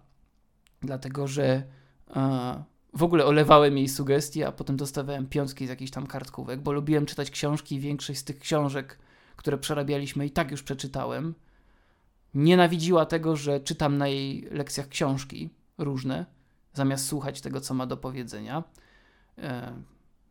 dlatego 0.82 1.28
że 1.28 1.64
w 2.94 3.04
ogóle 3.04 3.26
olewałem 3.26 3.78
jej 3.78 3.90
sugestie, 3.90 4.48
a 4.48 4.52
potem 4.52 4.78
dostawałem 4.78 5.28
piątki 5.28 5.66
z 5.66 5.70
jakichś 5.70 5.92
tam 5.92 6.08
kartkówek, 6.08 6.62
bo 6.62 6.72
lubiłem 6.72 7.06
czytać 7.06 7.32
książki 7.32 7.76
i 7.76 7.80
większość 7.80 8.20
z 8.20 8.24
tych 8.24 8.40
książek, 8.40 9.00
które 9.36 9.58
przerabialiśmy 9.58 10.26
i 10.26 10.32
tak 10.32 10.52
już 10.52 10.64
przeczytałem. 10.64 11.36
Nienawidziła 12.34 13.06
tego, 13.06 13.36
że 13.36 13.60
czytam 13.60 13.98
na 13.98 14.08
jej 14.08 14.48
lekcjach 14.52 14.88
książki 14.88 15.50
różne, 15.78 16.26
zamiast 16.74 17.08
słuchać 17.08 17.42
tego, 17.42 17.62
co 17.62 17.74
ma 17.74 17.86
do 17.86 17.98
powiedzenia. 17.98 18.64
E, 19.38 19.74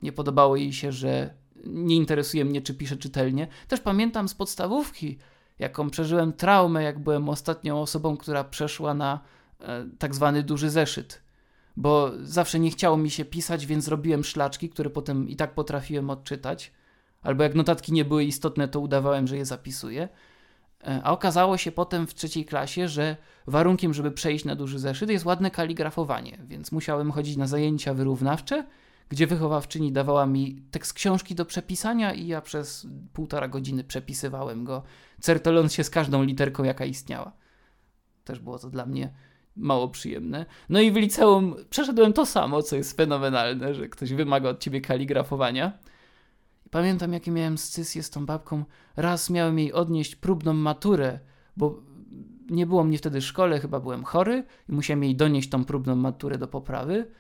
nie 0.02 0.12
podobało 0.12 0.56
jej 0.56 0.72
się, 0.72 0.92
że 0.92 1.34
nie 1.66 1.96
interesuje 1.96 2.44
mnie, 2.44 2.62
czy 2.62 2.74
piszę 2.74 2.96
czytelnie. 2.96 3.48
Też 3.68 3.80
pamiętam 3.80 4.28
z 4.28 4.34
podstawówki, 4.34 5.18
jaką 5.58 5.90
przeżyłem 5.90 6.32
traumę, 6.32 6.82
jak 6.82 6.98
byłem 6.98 7.28
ostatnią 7.28 7.80
osobą, 7.80 8.16
która 8.16 8.44
przeszła 8.44 8.94
na 8.94 9.20
e, 9.60 9.86
tak 9.98 10.14
zwany 10.14 10.42
duży 10.42 10.70
zeszyt 10.70 11.22
bo 11.76 12.10
zawsze 12.22 12.60
nie 12.60 12.70
chciało 12.70 12.96
mi 12.96 13.10
się 13.10 13.24
pisać, 13.24 13.66
więc 13.66 13.88
robiłem 13.88 14.24
szlaczki, 14.24 14.68
które 14.68 14.90
potem 14.90 15.28
i 15.28 15.36
tak 15.36 15.54
potrafiłem 15.54 16.10
odczytać. 16.10 16.72
Albo 17.22 17.42
jak 17.42 17.54
notatki 17.54 17.92
nie 17.92 18.04
były 18.04 18.24
istotne, 18.24 18.68
to 18.68 18.80
udawałem, 18.80 19.26
że 19.26 19.36
je 19.36 19.44
zapisuję. 19.44 20.08
E, 20.84 21.00
a 21.04 21.12
okazało 21.12 21.56
się 21.56 21.72
potem 21.72 22.06
w 22.06 22.14
trzeciej 22.14 22.44
klasie, 22.44 22.88
że 22.88 23.16
warunkiem, 23.46 23.94
żeby 23.94 24.10
przejść 24.10 24.44
na 24.44 24.56
duży 24.56 24.78
zeszyt 24.78 25.10
jest 25.10 25.24
ładne 25.24 25.50
kaligrafowanie, 25.50 26.38
więc 26.46 26.72
musiałem 26.72 27.12
chodzić 27.12 27.36
na 27.36 27.46
zajęcia 27.46 27.94
wyrównawcze, 27.94 28.66
gdzie 29.12 29.26
wychowawczyni 29.26 29.92
dawała 29.92 30.26
mi 30.26 30.62
tekst 30.70 30.92
książki 30.92 31.34
do 31.34 31.44
przepisania 31.44 32.12
i 32.14 32.26
ja 32.26 32.40
przez 32.40 32.86
półtora 33.12 33.48
godziny 33.48 33.84
przepisywałem 33.84 34.64
go, 34.64 34.82
certoląc 35.20 35.72
się 35.72 35.84
z 35.84 35.90
każdą 35.90 36.22
literką, 36.22 36.64
jaka 36.64 36.84
istniała. 36.84 37.32
Też 38.24 38.38
było 38.38 38.58
to 38.58 38.70
dla 38.70 38.86
mnie 38.86 39.12
mało 39.56 39.88
przyjemne. 39.88 40.46
No 40.68 40.80
i 40.80 40.90
w 40.90 40.96
liceum 40.96 41.54
przeszedłem 41.70 42.12
to 42.12 42.26
samo, 42.26 42.62
co 42.62 42.76
jest 42.76 42.96
fenomenalne, 42.96 43.74
że 43.74 43.88
ktoś 43.88 44.12
wymaga 44.12 44.48
od 44.48 44.60
ciebie 44.60 44.80
kaligrafowania. 44.80 45.78
Pamiętam, 46.70 47.12
jakie 47.12 47.30
miałem 47.30 47.58
scysję 47.58 48.02
z 48.02 48.10
tą 48.10 48.26
babką. 48.26 48.64
Raz 48.96 49.30
miałem 49.30 49.58
jej 49.58 49.72
odnieść 49.72 50.16
próbną 50.16 50.52
maturę, 50.52 51.18
bo 51.56 51.82
nie 52.50 52.66
było 52.66 52.84
mnie 52.84 52.98
wtedy 52.98 53.20
w 53.20 53.24
szkole, 53.24 53.60
chyba 53.60 53.80
byłem 53.80 54.04
chory 54.04 54.44
i 54.68 54.72
musiałem 54.72 55.04
jej 55.04 55.16
donieść 55.16 55.48
tą 55.48 55.64
próbną 55.64 55.96
maturę 55.96 56.38
do 56.38 56.48
poprawy. 56.48 57.10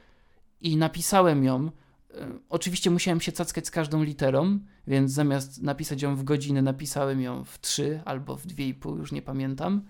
I 0.60 0.76
napisałem 0.76 1.44
ją. 1.44 1.70
E, 2.14 2.38
oczywiście 2.48 2.90
musiałem 2.90 3.20
się 3.20 3.32
cackać 3.32 3.66
z 3.66 3.70
każdą 3.70 4.02
literą, 4.02 4.58
więc 4.86 5.12
zamiast 5.12 5.62
napisać 5.62 6.02
ją 6.02 6.16
w 6.16 6.24
godzinę, 6.24 6.62
napisałem 6.62 7.20
ją 7.20 7.44
w 7.44 7.60
trzy 7.60 8.00
albo 8.04 8.36
w 8.36 8.46
dwie 8.46 8.68
i 8.68 8.74
pół, 8.74 8.96
już 8.96 9.12
nie 9.12 9.22
pamiętam. 9.22 9.82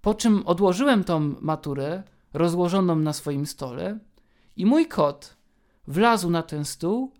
Po 0.00 0.14
czym 0.14 0.46
odłożyłem 0.46 1.04
tą 1.04 1.34
maturę 1.40 2.02
rozłożoną 2.32 2.96
na 2.96 3.12
swoim 3.12 3.46
stole 3.46 3.98
i 4.56 4.66
mój 4.66 4.86
kot 4.86 5.36
wlazł 5.86 6.30
na 6.30 6.42
ten 6.42 6.64
stół 6.64 7.12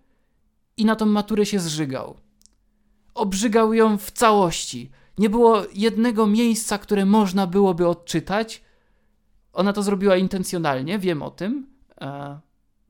i 0.76 0.84
na 0.84 0.96
tą 0.96 1.06
maturę 1.06 1.46
się 1.46 1.60
zżygał. 1.60 2.16
Obrzygał 3.14 3.74
ją 3.74 3.98
w 3.98 4.10
całości. 4.10 4.90
Nie 5.18 5.30
było 5.30 5.62
jednego 5.74 6.26
miejsca, 6.26 6.78
które 6.78 7.06
można 7.06 7.46
byłoby 7.46 7.88
odczytać. 7.88 8.62
Ona 9.52 9.72
to 9.72 9.82
zrobiła 9.82 10.16
intencjonalnie, 10.16 10.98
wiem 10.98 11.22
o 11.22 11.30
tym, 11.30 11.66
e, 12.00 12.40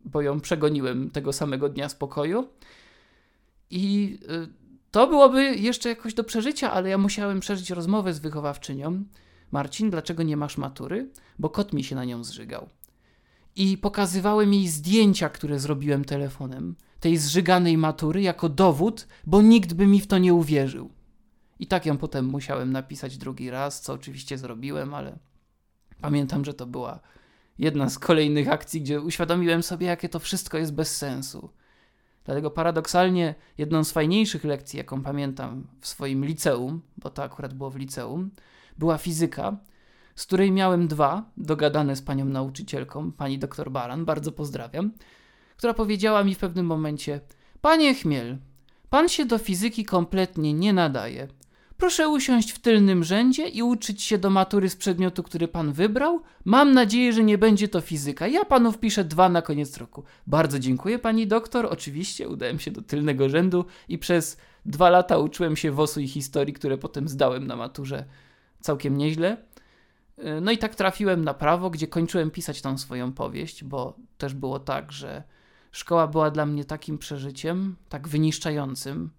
bo 0.04 0.22
ją 0.22 0.40
przegoniłem 0.40 1.10
tego 1.10 1.32
samego 1.32 1.68
dnia 1.68 1.88
z 1.88 1.94
pokoju. 1.94 2.48
I 3.70 4.18
e, 4.28 4.46
to 4.90 5.06
byłoby 5.06 5.56
jeszcze 5.56 5.88
jakoś 5.88 6.14
do 6.14 6.24
przeżycia, 6.24 6.72
ale 6.72 6.88
ja 6.88 6.98
musiałem 6.98 7.40
przeżyć 7.40 7.70
rozmowę 7.70 8.14
z 8.14 8.18
wychowawczynią 8.18 9.04
Marcin, 9.50 9.90
dlaczego 9.90 10.22
nie 10.22 10.36
masz 10.36 10.58
matury? 10.58 11.10
Bo 11.38 11.50
kot 11.50 11.72
mi 11.72 11.84
się 11.84 11.96
na 11.96 12.04
nią 12.04 12.24
zżygał. 12.24 12.68
I 13.56 13.78
pokazywałem 13.78 14.54
jej 14.54 14.68
zdjęcia, 14.68 15.28
które 15.28 15.58
zrobiłem 15.58 16.04
telefonem, 16.04 16.76
tej 17.00 17.16
zżyganej 17.16 17.78
matury, 17.78 18.22
jako 18.22 18.48
dowód, 18.48 19.08
bo 19.26 19.42
nikt 19.42 19.72
by 19.72 19.86
mi 19.86 20.00
w 20.00 20.06
to 20.06 20.18
nie 20.18 20.34
uwierzył. 20.34 20.90
I 21.58 21.66
tak 21.66 21.86
ją 21.86 21.98
potem 21.98 22.24
musiałem 22.24 22.72
napisać 22.72 23.18
drugi 23.18 23.50
raz, 23.50 23.80
co 23.80 23.92
oczywiście 23.92 24.38
zrobiłem, 24.38 24.94
ale 24.94 25.18
pamiętam, 26.00 26.44
że 26.44 26.54
to 26.54 26.66
była 26.66 27.00
jedna 27.58 27.90
z 27.90 27.98
kolejnych 27.98 28.48
akcji, 28.48 28.80
gdzie 28.80 29.00
uświadomiłem 29.00 29.62
sobie, 29.62 29.86
jakie 29.86 30.08
to 30.08 30.18
wszystko 30.18 30.58
jest 30.58 30.74
bez 30.74 30.96
sensu. 30.96 31.50
Dlatego 32.24 32.50
paradoksalnie 32.50 33.34
jedną 33.58 33.84
z 33.84 33.92
fajniejszych 33.92 34.44
lekcji, 34.44 34.76
jaką 34.76 35.02
pamiętam 35.02 35.66
w 35.80 35.88
swoim 35.88 36.24
liceum, 36.24 36.82
bo 36.96 37.10
to 37.10 37.22
akurat 37.22 37.54
było 37.54 37.70
w 37.70 37.76
liceum, 37.76 38.30
była 38.78 38.98
fizyka, 38.98 39.56
z 40.16 40.26
której 40.26 40.52
miałem 40.52 40.88
dwa, 40.88 41.30
dogadane 41.36 41.96
z 41.96 42.02
panią 42.02 42.24
nauczycielką, 42.24 43.12
pani 43.12 43.38
doktor 43.38 43.70
Baran, 43.70 44.04
bardzo 44.04 44.32
pozdrawiam, 44.32 44.92
która 45.56 45.74
powiedziała 45.74 46.24
mi 46.24 46.34
w 46.34 46.38
pewnym 46.38 46.66
momencie: 46.66 47.20
Panie 47.60 47.94
Chmiel, 47.94 48.38
pan 48.90 49.08
się 49.08 49.26
do 49.26 49.38
fizyki 49.38 49.84
kompletnie 49.84 50.54
nie 50.54 50.72
nadaje. 50.72 51.28
Proszę 51.80 52.08
usiąść 52.08 52.52
w 52.52 52.58
tylnym 52.58 53.04
rzędzie 53.04 53.48
i 53.48 53.62
uczyć 53.62 54.02
się 54.02 54.18
do 54.18 54.30
matury 54.30 54.70
z 54.70 54.76
przedmiotu, 54.76 55.22
który 55.22 55.48
pan 55.48 55.72
wybrał. 55.72 56.22
Mam 56.44 56.72
nadzieję, 56.72 57.12
że 57.12 57.24
nie 57.24 57.38
będzie 57.38 57.68
to 57.68 57.80
fizyka. 57.80 58.26
Ja 58.26 58.44
panu 58.44 58.72
wpiszę 58.72 59.04
dwa 59.04 59.28
na 59.28 59.42
koniec 59.42 59.76
roku. 59.76 60.04
Bardzo 60.26 60.58
dziękuję, 60.58 60.98
pani 60.98 61.26
doktor. 61.26 61.66
Oczywiście 61.70 62.28
udałem 62.28 62.58
się 62.58 62.70
do 62.70 62.82
tylnego 62.82 63.28
rzędu 63.28 63.64
i 63.88 63.98
przez 63.98 64.36
dwa 64.66 64.90
lata 64.90 65.18
uczyłem 65.18 65.56
się 65.56 65.72
WOS-u 65.72 66.00
i 66.00 66.08
historii, 66.08 66.54
które 66.54 66.78
potem 66.78 67.08
zdałem 67.08 67.46
na 67.46 67.56
maturze 67.56 68.04
całkiem 68.60 68.96
nieźle. 68.96 69.36
Y, 70.18 70.40
no 70.40 70.50
i 70.52 70.58
tak 70.58 70.74
trafiłem 70.74 71.24
na 71.24 71.34
prawo, 71.34 71.70
gdzie 71.70 71.86
kończyłem 71.86 72.30
pisać 72.30 72.62
tą 72.62 72.78
swoją 72.78 73.12
powieść, 73.12 73.64
bo 73.64 73.96
też 74.18 74.34
było 74.34 74.58
tak, 74.58 74.92
że 74.92 75.22
szkoła 75.72 76.06
była 76.06 76.30
dla 76.30 76.46
mnie 76.46 76.64
takim 76.64 76.98
przeżyciem, 76.98 77.76
tak 77.88 78.08
wyniszczającym. 78.08 79.10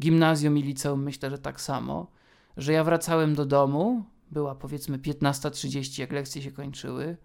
Gimnazjum 0.00 0.58
i 0.58 0.62
liceum 0.62 1.02
myślę, 1.02 1.30
że 1.30 1.38
tak 1.38 1.60
samo, 1.60 2.10
że 2.56 2.72
ja 2.72 2.84
wracałem 2.84 3.34
do 3.34 3.46
domu, 3.46 4.04
była 4.30 4.54
powiedzmy 4.54 4.98
15.30, 4.98 6.00
jak 6.00 6.12
lekcje 6.12 6.42
się 6.42 6.52
kończyły, 6.52 7.16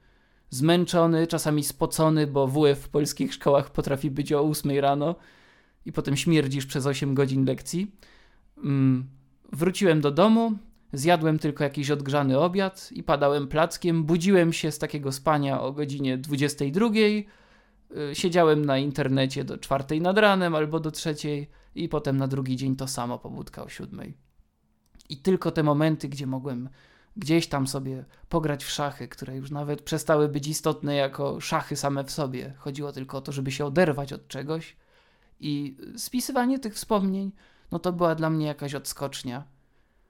zmęczony, 0.50 1.28
czasami 1.28 1.64
spocony, 1.64 2.28
bo 2.28 2.48
WF 2.48 2.80
w 2.80 2.90
polskich 2.90 3.34
szkołach 3.34 3.72
potrafi 3.72 4.12
być 4.12 4.34
o 4.34 4.42
8 4.42 4.80
rano 4.80 5.16
i 5.86 5.92
potem 5.92 6.18
śmierdzisz 6.18 6.66
przez 6.66 6.86
8 6.86 7.14
godzin 7.14 7.46
lekcji. 7.46 7.92
Mm, 8.58 9.06
wróciłem 9.54 10.02
do 10.02 10.12
domu, 10.12 10.52
Zjadłem 10.96 11.40
tylko 11.40 11.64
jakiś 11.64 11.92
odgrzany 11.92 12.40
obiad 12.40 12.90
i 12.92 13.04
padałem 13.04 13.48
plackiem. 13.48 14.04
Budziłem 14.04 14.54
się 14.54 14.72
z 14.72 14.80
takiego 14.80 15.12
spania 15.12 15.62
o 15.62 15.72
godzinie 15.72 16.18
22. 16.18 16.86
Y, 16.88 17.26
siedziałem 18.14 18.66
na 18.66 18.78
internecie 18.78 19.44
do 19.44 19.58
czwartej 19.58 20.02
nad 20.02 20.18
ranem 20.18 20.56
albo 20.56 20.80
do 20.80 20.92
trzeciej 20.92 21.50
i 21.76 21.90
potem 21.90 22.18
na 22.18 22.28
drugi 22.28 22.56
dzień 22.56 22.76
to 22.76 22.88
samo, 22.88 23.20
pobudka 23.20 23.64
o 23.64 23.70
siódmej. 23.70 24.18
I 25.10 25.18
tylko 25.18 25.52
te 25.52 25.64
momenty, 25.64 26.10
gdzie 26.10 26.28
mogłem 26.28 26.70
gdzieś 27.18 27.48
tam 27.48 27.68
sobie 27.68 28.06
pograć 28.30 28.64
w 28.64 28.70
szachy, 28.70 29.08
które 29.08 29.36
już 29.36 29.52
nawet 29.52 29.82
przestały 29.82 30.30
być 30.30 30.48
istotne 30.48 30.96
jako 30.96 31.42
szachy 31.42 31.76
same 31.76 32.04
w 32.04 32.12
sobie. 32.12 32.54
Chodziło 32.58 32.92
tylko 32.92 33.18
o 33.18 33.22
to, 33.22 33.32
żeby 33.32 33.52
się 33.52 33.66
oderwać 33.66 34.14
od 34.14 34.28
czegoś. 34.28 34.76
I 35.40 35.78
spisywanie 35.98 36.60
tych 36.60 36.74
wspomnień, 36.74 37.32
no 37.72 37.80
to 37.80 37.94
była 37.94 38.16
dla 38.16 38.30
mnie 38.30 38.46
jakaś 38.46 38.76
odskocznia 38.76 39.44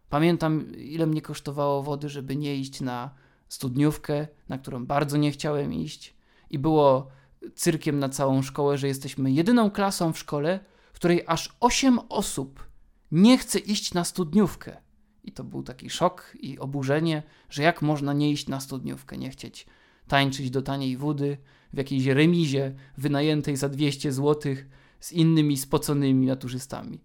Pamiętam, 0.10 0.75
ile 0.75 1.07
mnie 1.07 1.22
kosztowało 1.22 1.84
wody, 1.84 2.10
żeby 2.10 2.36
nie 2.36 2.55
iść 2.55 2.81
na 2.81 3.10
studniówkę, 3.48 4.27
na 4.50 4.57
którą 4.57 4.86
bardzo 4.86 5.17
nie 5.17 5.31
chciałem 5.31 5.74
iść. 5.74 6.15
I 6.50 6.60
było 6.60 7.07
cyrkiem 7.55 8.00
na 8.00 8.10
całą 8.10 8.41
szkołę, 8.41 8.77
że 8.77 8.88
jesteśmy 8.88 9.31
jedyną 9.31 9.72
klasą 9.72 10.13
w 10.13 10.19
szkole, 10.19 10.60
w 10.96 10.98
której 10.98 11.24
aż 11.28 11.56
8 11.60 12.00
osób 12.10 12.70
nie 13.12 13.38
chcę 13.38 13.60
iść 13.60 13.94
na 13.94 14.04
studniówkę. 14.04 14.78
I 15.24 15.32
to 15.32 15.44
był 15.44 15.64
taki 15.64 15.90
szok 15.90 16.34
i 16.40 16.60
oburzenie, 16.60 17.24
że 17.50 17.64
jak 17.64 17.82
można 17.82 18.14
nie 18.14 18.32
iść 18.32 18.48
na 18.48 18.60
studniówkę, 18.60 19.18
nie 19.18 19.30
chcieć 19.30 19.66
tańczyć 20.08 20.50
do 20.50 20.62
taniej 20.62 20.98
wody 20.98 21.38
w 21.74 21.78
jakiejś 21.78 22.06
remizie 22.06 22.75
wynajętej 22.98 23.56
za 23.56 23.70
200 23.70 24.12
zł 24.12 24.56
z 25.00 25.12
innymi 25.12 25.58
spoconymi 25.58 26.28
naturzystami. 26.28 27.04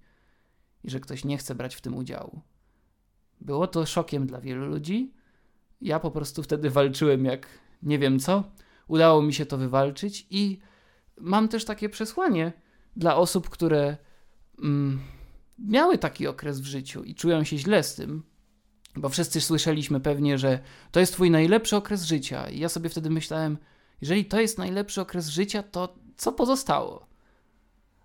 I 0.85 0.91
że 0.91 1.01
ktoś 1.01 1.25
nie 1.25 1.39
chce 1.39 1.55
brać 1.55 1.75
w 1.75 1.81
tym 1.81 1.97
udziału. 1.97 2.41
Było 3.41 3.67
to 3.67 3.87
szokiem 3.87 4.27
dla 4.27 4.41
wielu 4.41 4.67
ludzi. 4.67 5.13
Ja 5.81 6.01
po 6.01 6.11
prostu 6.11 6.43
wtedy 6.43 6.71
walczyłem 6.71 7.25
jak 7.25 7.47
nie 7.83 7.99
wiem 7.99 8.19
co. 8.19 8.45
Udało 8.89 9.23
mi 9.23 9.35
się 9.35 9.47
to 9.47 9.59
wywalczyć 9.59 10.27
i 10.31 10.59
mam 11.21 11.49
też 11.49 11.65
takie 11.65 11.89
przesłanie 11.89 12.53
dla 13.01 13.17
osób, 13.17 13.49
które 13.49 13.97
mm, 14.63 15.01
miały 15.59 15.99
taki 15.99 16.27
okres 16.27 16.61
w 16.61 16.65
życiu 16.65 17.05
i 17.05 17.15
czują 17.15 17.45
się 17.45 17.59
źle 17.59 17.83
z 17.83 17.95
tym, 17.95 18.23
bo 18.97 19.09
wszyscy 19.09 19.41
słyszeliśmy 19.41 20.01
pewnie, 20.01 20.39
że 20.39 20.59
to 20.91 21.01
jest 21.01 21.13
twój 21.13 21.31
najlepszy 21.31 21.77
okres 21.77 22.05
życia. 22.05 22.51
I 22.51 22.59
ja 22.59 22.69
sobie 22.69 22.89
wtedy 22.89 23.11
myślałem, 23.11 23.59
jeżeli 24.01 24.25
to 24.25 24.41
jest 24.41 24.59
najlepszy 24.59 25.01
okres 25.01 25.29
życia, 25.29 25.63
to 25.63 25.95
co 26.17 26.33
pozostało? 26.33 27.07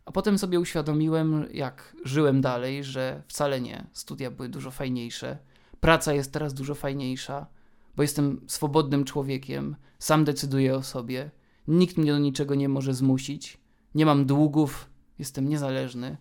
A 0.06 0.12
potem 0.12 0.38
sobie 0.38 0.60
uświadomiłem, 0.60 1.48
jak 1.52 1.96
żyłem 2.04 2.42
dalej, 2.42 2.84
że 2.84 3.24
wcale 3.28 3.62
nie. 3.62 3.88
Studia 3.94 4.32
były 4.32 4.50
dużo 4.50 4.72
fajniejsze, 4.72 5.38
praca 5.80 6.14
jest 6.14 6.34
teraz 6.34 6.54
dużo 6.54 6.76
fajniejsza, 6.76 7.48
bo 7.96 8.02
jestem 8.02 8.42
swobodnym 8.48 9.06
człowiekiem, 9.06 9.76
sam 10.00 10.26
decyduję 10.26 10.76
o 10.76 10.84
sobie, 10.84 11.32
nikt 11.68 11.98
mnie 11.98 12.12
do 12.12 12.20
niczego 12.20 12.56
nie 12.56 12.70
może 12.70 12.94
zmusić, 12.94 13.65
nie 13.96 14.06
mam 14.06 14.26
długów, 14.26 14.90
jestem 15.20 15.50
niezależny. 15.50 16.18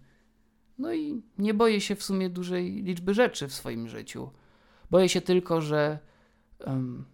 No 0.79 0.95
i 0.95 1.23
nie 1.39 1.55
boję 1.55 1.81
się 1.81 1.97
w 1.97 2.03
sumie 2.03 2.31
dużej 2.31 2.83
liczby 2.83 3.15
rzeczy 3.15 3.49
w 3.49 3.55
swoim 3.55 3.89
życiu. 3.89 4.31
Boję 4.91 5.09
się 5.09 5.21
tylko, 5.21 5.61
że 5.61 5.99
um, 6.67 7.05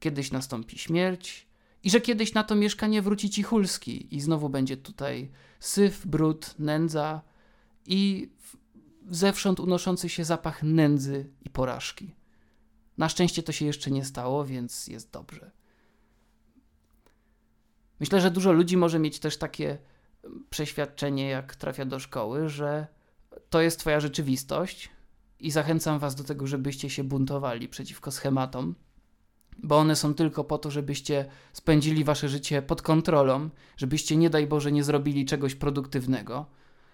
kiedyś 0.00 0.32
nastąpi 0.32 0.78
śmierć 0.78 1.46
i 1.82 1.90
że 1.90 2.00
kiedyś 2.00 2.34
na 2.34 2.44
to 2.44 2.54
mieszkanie 2.54 3.02
wróci 3.02 3.30
Cichulski 3.30 4.16
i 4.16 4.20
znowu 4.20 4.48
będzie 4.48 4.76
tutaj 4.76 5.30
syf, 5.60 6.06
brud, 6.06 6.54
nędza 6.58 7.22
i 7.86 8.30
zewsząd 9.10 9.60
unoszący 9.60 10.08
się 10.08 10.24
zapach 10.24 10.62
nędzy 10.62 11.30
i 11.44 11.50
porażki. 11.50 12.14
Na 12.98 13.08
szczęście 13.08 13.42
to 13.42 13.52
się 13.52 13.64
jeszcze 13.66 13.90
nie 13.90 14.04
stało, 14.04 14.44
więc 14.44 14.86
jest 14.86 15.10
dobrze. 15.10 15.50
Myślę, 18.04 18.20
że 18.20 18.30
dużo 18.30 18.52
ludzi 18.52 18.76
może 18.76 18.98
mieć 18.98 19.18
też 19.18 19.36
takie 19.36 19.78
przeświadczenie, 20.50 21.28
jak 21.28 21.56
trafia 21.56 21.84
do 21.84 21.98
szkoły, 22.00 22.48
że 22.48 22.86
to 23.50 23.60
jest 23.60 23.80
Twoja 23.80 24.00
rzeczywistość 24.00 24.90
i 25.40 25.50
zachęcam 25.50 25.98
Was 25.98 26.14
do 26.14 26.24
tego, 26.24 26.46
żebyście 26.46 26.90
się 26.90 27.04
buntowali 27.04 27.68
przeciwko 27.68 28.10
schematom, 28.10 28.74
bo 29.58 29.78
one 29.78 29.96
są 29.96 30.14
tylko 30.14 30.44
po 30.44 30.58
to, 30.58 30.70
żebyście 30.70 31.26
spędzili 31.52 32.04
Wasze 32.04 32.28
życie 32.28 32.62
pod 32.62 32.82
kontrolą, 32.82 33.50
żebyście 33.76 34.16
nie 34.16 34.30
daj 34.30 34.46
Boże 34.46 34.72
nie 34.72 34.84
zrobili 34.84 35.26
czegoś 35.26 35.54
produktywnego. 35.54 36.46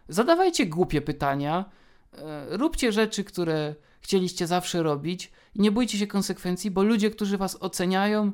Zadawajcie 0.09 0.67
głupie 0.67 1.01
pytania, 1.01 1.65
e, 2.13 2.57
róbcie 2.57 2.93
rzeczy, 2.93 3.25
które 3.25 3.75
chcieliście 4.01 4.47
zawsze 4.47 4.83
robić 4.83 5.33
i 5.55 5.61
nie 5.61 5.73
bójcie 5.73 5.99
się 5.99 6.07
konsekwencji, 6.07 6.71
bo 6.71 6.83
ludzie, 6.83 7.11
którzy 7.11 7.39
Was 7.39 7.57
oceniają, 7.61 8.33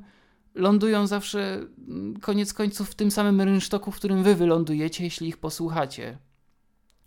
lądują 0.57 1.07
zawsze 1.07 1.67
mm, 1.89 2.21
koniec 2.21 2.53
końców 2.53 2.91
w 2.91 2.95
tym 2.95 3.11
samym 3.11 3.41
rynsztoku, 3.41 3.93
w 3.93 3.97
którym 3.97 4.23
wy 4.23 4.35
wylądujecie, 4.35 5.05
jeśli 5.05 5.29
ich 5.29 5.37
posłuchacie. 5.37 6.19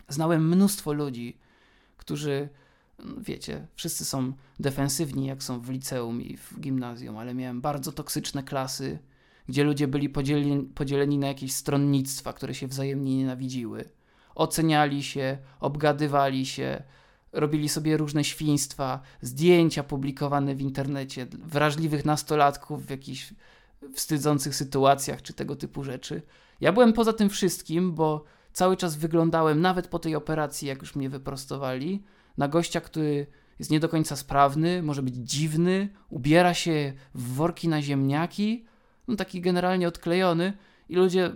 Znałem 0.07 0.49
mnóstwo 0.49 0.93
ludzi, 0.93 1.37
którzy, 1.97 2.49
no 2.99 3.15
wiecie, 3.17 3.67
wszyscy 3.75 4.05
są 4.05 4.33
defensywni, 4.59 5.25
jak 5.25 5.43
są 5.43 5.59
w 5.59 5.69
liceum 5.69 6.21
i 6.21 6.37
w 6.37 6.59
gimnazjum, 6.59 7.17
ale 7.17 7.33
miałem 7.33 7.61
bardzo 7.61 7.91
toksyczne 7.91 8.43
klasy, 8.43 8.99
gdzie 9.47 9.63
ludzie 9.63 9.87
byli 9.87 10.09
podzieleni, 10.09 10.63
podzieleni 10.63 11.17
na 11.17 11.27
jakieś 11.27 11.53
stronnictwa, 11.53 12.33
które 12.33 12.55
się 12.55 12.67
wzajemnie 12.67 13.17
nienawidziły. 13.17 13.89
Oceniali 14.35 15.03
się, 15.03 15.37
obgadywali 15.59 16.45
się, 16.45 16.83
robili 17.31 17.69
sobie 17.69 17.97
różne 17.97 18.23
świństwa, 18.23 19.01
zdjęcia 19.21 19.83
publikowane 19.83 20.55
w 20.55 20.61
internecie, 20.61 21.27
wrażliwych 21.31 22.05
nastolatków 22.05 22.85
w 22.85 22.89
jakichś 22.89 23.33
wstydzących 23.93 24.55
sytuacjach 24.55 25.21
czy 25.21 25.33
tego 25.33 25.55
typu 25.55 25.83
rzeczy. 25.83 26.21
Ja 26.61 26.73
byłem 26.73 26.93
poza 26.93 27.13
tym 27.13 27.29
wszystkim, 27.29 27.93
bo 27.93 28.23
cały 28.53 28.77
czas 28.77 28.95
wyglądałem, 28.95 29.61
nawet 29.61 29.87
po 29.87 29.99
tej 29.99 30.15
operacji, 30.15 30.67
jak 30.67 30.81
już 30.81 30.95
mnie 30.95 31.09
wyprostowali, 31.09 32.03
na 32.37 32.47
gościa, 32.47 32.81
który 32.81 33.27
jest 33.59 33.71
nie 33.71 33.79
do 33.79 33.89
końca 33.89 34.15
sprawny, 34.15 34.83
może 34.83 35.03
być 35.03 35.15
dziwny, 35.15 35.89
ubiera 36.09 36.53
się 36.53 36.93
w 37.13 37.33
worki 37.33 37.67
na 37.67 37.81
ziemniaki, 37.81 38.65
no 39.07 39.15
taki 39.15 39.41
generalnie 39.41 39.87
odklejony, 39.87 40.53
i 40.89 40.95
ludzie, 40.95 41.31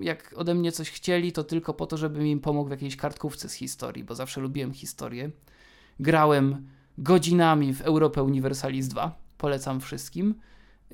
jak 0.00 0.34
ode 0.36 0.54
mnie 0.54 0.72
coś 0.72 0.90
chcieli, 0.90 1.32
to 1.32 1.44
tylko 1.44 1.74
po 1.74 1.86
to, 1.86 1.96
żebym 1.96 2.26
im 2.26 2.40
pomógł 2.40 2.68
w 2.68 2.70
jakiejś 2.70 2.96
kartkówce 2.96 3.48
z 3.48 3.52
historii, 3.52 4.04
bo 4.04 4.14
zawsze 4.14 4.40
lubiłem 4.40 4.72
historię. 4.72 5.30
Grałem 6.00 6.66
godzinami 6.98 7.74
w 7.74 7.80
Europę 7.80 8.22
Universalis 8.22 8.88
2, 8.88 9.18
polecam 9.38 9.80
wszystkim. 9.80 10.34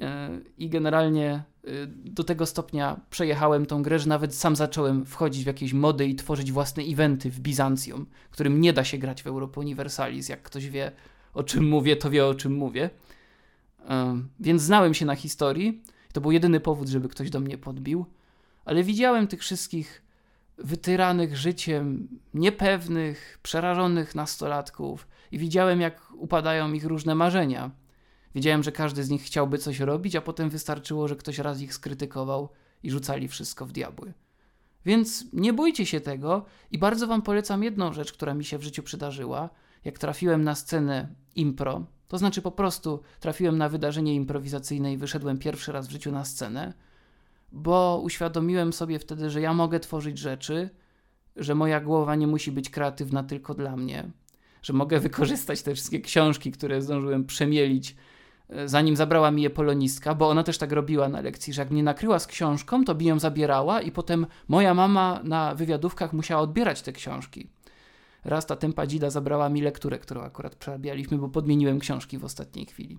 E, 0.01 0.31
I 0.59 0.68
generalnie 0.68 1.31
e, 1.64 1.70
do 1.87 2.25
tego 2.25 2.46
stopnia 2.46 3.01
przejechałem 3.11 3.66
tą 3.66 3.83
grę, 3.83 3.98
że 3.98 4.09
nawet 4.09 4.35
sam 4.35 4.57
zacząłem 4.57 5.07
wchodzić 5.07 5.44
w 5.44 5.46
jakieś 5.46 5.72
mody 5.72 6.07
i 6.07 6.14
tworzyć 6.14 6.53
własne 6.53 6.83
eventy 6.83 7.31
w 7.31 7.40
Bizancjum, 7.40 8.07
którym 8.31 8.61
nie 8.61 8.72
da 8.72 8.85
się 8.85 8.98
grać 8.98 9.22
w 9.22 9.27
Europę 9.27 9.61
Universalis. 9.61 10.29
Jak 10.29 10.42
ktoś 10.42 10.68
wie, 10.68 10.92
o 11.35 11.42
czym 11.42 11.68
mówię, 11.68 11.96
to 11.96 12.11
wie, 12.11 12.27
o 12.27 12.35
czym 12.35 12.55
mówię. 12.55 12.90
E, 13.88 14.22
więc 14.40 14.62
znałem 14.62 14.94
się 14.94 15.07
na 15.07 15.14
historii 15.16 15.83
to 16.12 16.20
był 16.20 16.33
jedyny 16.33 16.61
powód, 16.61 16.88
żeby 16.88 17.09
ktoś 17.09 17.31
do 17.31 17.40
mnie 17.40 17.59
podbił. 17.59 18.07
Ale 18.64 18.83
widziałem 18.83 19.27
tych 19.27 19.40
wszystkich 19.40 20.03
wytyranych 20.59 21.37
życiem, 21.37 22.09
niepewnych, 22.35 23.38
przerażonych 23.42 24.14
nastolatków 24.14 25.09
i 25.33 25.38
widziałem, 25.38 25.81
jak 25.81 26.12
upadają 26.14 26.72
ich 26.72 26.85
różne 26.85 27.14
marzenia. 27.14 27.70
Wiedziałem, 28.35 28.62
że 28.62 28.72
każdy 28.72 29.05
z 29.05 29.11
nich 29.11 29.22
chciałby 29.22 29.59
coś 29.59 29.81
robić, 29.81 30.16
a 30.16 30.20
potem 30.20 30.51
wystarczyło, 30.51 31.09
że 31.09 31.16
ktoś 31.16 31.38
raz 31.38 31.61
ich 31.61 31.75
skrytykował 31.75 32.48
i 32.83 32.90
rzucali 32.90 33.29
wszystko 33.29 33.66
w 33.66 33.72
diabły. 33.72 34.12
Więc 34.85 35.25
nie 35.33 35.53
bójcie 35.53 35.87
się 35.87 36.01
tego 36.01 36.44
i 36.70 36.79
bardzo 36.79 37.07
Wam 37.07 37.22
polecam 37.22 37.62
jedną 37.62 37.92
rzecz, 37.92 38.12
która 38.12 38.35
mi 38.35 38.44
się 38.44 38.59
w 38.59 38.62
życiu 38.62 38.83
przydarzyła. 38.83 39.51
Jak 39.85 39.98
trafiłem 39.98 40.44
na 40.44 40.55
scenę 40.55 41.09
impro, 41.35 41.87
to 42.12 42.18
znaczy 42.18 42.42
po 42.42 42.51
prostu 42.51 43.01
trafiłem 43.20 43.59
na 43.59 43.68
wydarzenie 43.68 44.14
improwizacyjne 44.14 44.92
i 44.92 44.96
wyszedłem 44.96 45.38
pierwszy 45.38 45.72
raz 45.72 45.88
w 45.88 45.90
życiu 45.90 46.12
na 46.12 46.25
scenę, 46.25 46.72
bo 47.53 48.01
uświadomiłem 48.05 48.72
sobie 48.72 48.98
wtedy, 48.98 49.31
że 49.31 49.40
ja 49.40 49.55
mogę 49.55 49.81
tworzyć 49.81 50.18
rzeczy, 50.18 50.70
że 51.37 51.55
moja 51.55 51.81
głowa 51.81 52.14
nie 52.14 52.27
musi 52.27 52.53
być 52.53 52.70
kreatywna 52.70 53.22
tylko 53.22 53.55
dla 53.55 53.77
mnie, 53.77 54.11
że 54.62 54.72
mogę 54.72 55.01
wykorzystać 55.09 55.62
te 55.62 55.75
wszystkie 55.75 56.01
książki, 56.01 56.53
które 56.53 56.83
zdążyłem 56.83 57.25
przemielić, 57.25 57.96
e, 58.48 58.68
zanim 58.68 58.96
zabrała 58.96 59.31
mi 59.31 59.42
je 59.42 59.51
polonistka, 59.51 60.14
bo 60.14 60.29
ona 60.29 60.42
też 60.42 60.59
tak 60.59 60.72
robiła 60.72 61.09
na 61.09 61.20
lekcji, 61.20 61.53
że 61.53 61.62
jak 61.62 61.70
mnie 61.70 61.83
nakryła 61.83 62.18
z 62.18 62.27
książką, 62.27 62.85
to 62.85 62.94
by 62.94 63.05
ją 63.05 63.18
zabierała 63.18 63.81
i 63.81 63.92
potem 63.92 64.27
moja 64.48 64.75
mama 64.75 65.20
na 65.25 65.55
wywiadówkach 65.55 66.12
musiała 66.12 66.42
odbierać 66.42 66.83
te 66.83 66.92
książki. 66.92 67.48
Raz 68.25 68.47
ta 68.47 68.57
tempa 68.57 68.87
dzida 68.87 69.11
zabrała 69.11 69.49
mi 69.49 69.63
lekturę, 69.63 69.99
którą 69.99 70.21
akurat 70.21 70.55
przerabialiśmy, 70.55 71.19
bo 71.19 71.29
podmieniłem 71.29 71.79
książki 71.79 72.19
w 72.19 72.25
ostatniej 72.25 72.67
chwili. 72.67 72.99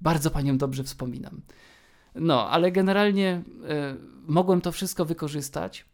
Bardzo 0.00 0.30
panią 0.30 0.58
dobrze 0.58 0.84
wspominam. 0.84 1.42
No, 2.14 2.50
ale 2.50 2.72
generalnie 2.72 3.42
y, 3.46 3.62
mogłem 4.26 4.60
to 4.60 4.72
wszystko 4.72 5.04
wykorzystać. 5.04 5.84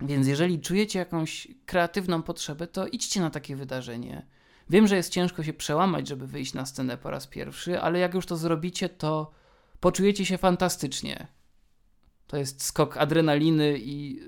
Więc 0.00 0.26
jeżeli 0.26 0.60
czujecie 0.60 0.98
jakąś 0.98 1.48
kreatywną 1.66 2.22
potrzebę, 2.22 2.66
to 2.66 2.86
idźcie 2.86 3.20
na 3.20 3.30
takie 3.30 3.56
wydarzenie. 3.56 4.26
Wiem, 4.70 4.86
że 4.86 4.96
jest 4.96 5.12
ciężko 5.12 5.42
się 5.42 5.52
przełamać, 5.52 6.08
żeby 6.08 6.26
wyjść 6.26 6.54
na 6.54 6.66
scenę 6.66 6.96
po 6.96 7.10
raz 7.10 7.26
pierwszy, 7.26 7.80
ale 7.80 7.98
jak 7.98 8.14
już 8.14 8.26
to 8.26 8.36
zrobicie, 8.36 8.88
to 8.88 9.30
poczujecie 9.80 10.26
się 10.26 10.38
fantastycznie. 10.38 11.26
To 12.26 12.36
jest 12.36 12.62
skok 12.64 12.96
adrenaliny 12.96 13.78
i 13.78 14.20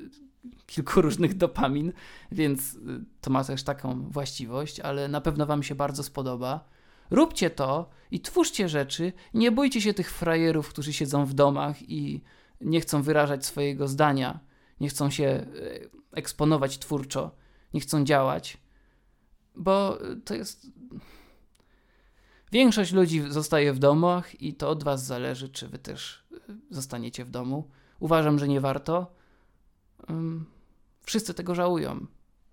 kilku 0.67 1.03
różnych 1.03 1.37
dopamin, 1.37 1.93
więc 2.33 2.75
y, 2.75 2.79
to 3.21 3.31
ma 3.31 3.45
też 3.45 3.63
taką 3.63 4.11
właściwość, 4.11 4.81
ale 4.81 5.09
na 5.09 5.21
pewno 5.21 5.47
Wam 5.47 5.63
się 5.63 5.75
bardzo 5.75 6.03
spodoba. 6.03 6.69
Róbcie 7.11 7.51
to 7.51 7.91
i 8.11 8.21
twórzcie 8.21 8.69
rzeczy. 8.69 9.13
Nie 9.35 9.53
bójcie 9.53 9.81
się 9.81 9.95
tych 9.95 10.11
frajerów, 10.11 10.69
którzy 10.69 10.93
siedzą 10.93 11.27
w 11.27 11.35
domach 11.35 11.91
i 11.91 12.23
nie 12.61 12.81
chcą 12.81 13.03
wyrażać 13.03 13.47
swojego 13.47 13.89
zdania, 13.89 14.41
nie 14.81 14.89
chcą 14.89 15.11
się 15.11 15.25
y, 15.25 15.91
eksponować 16.13 16.79
twórczo, 16.79 17.37
nie 17.75 17.81
chcą 17.81 18.05
działać, 18.05 18.59
bo 19.57 19.99
to 20.25 20.35
jest. 20.35 20.67
Większość 22.53 22.93
ludzi 22.93 23.23
zostaje 23.29 23.73
w 23.73 23.79
domach 23.79 24.41
i 24.41 24.55
to 24.55 24.69
od 24.69 24.85
Was 24.85 25.05
zależy, 25.05 25.49
czy 25.49 25.69
Wy 25.69 25.79
też 25.79 26.25
y, 26.33 26.39
zostaniecie 26.71 27.25
w 27.25 27.31
domu. 27.31 27.71
Uważam, 28.01 28.39
że 28.39 28.49
nie 28.49 28.61
warto 28.61 29.15
wszyscy 31.03 31.35
tego 31.35 31.55
żałują. 31.55 32.07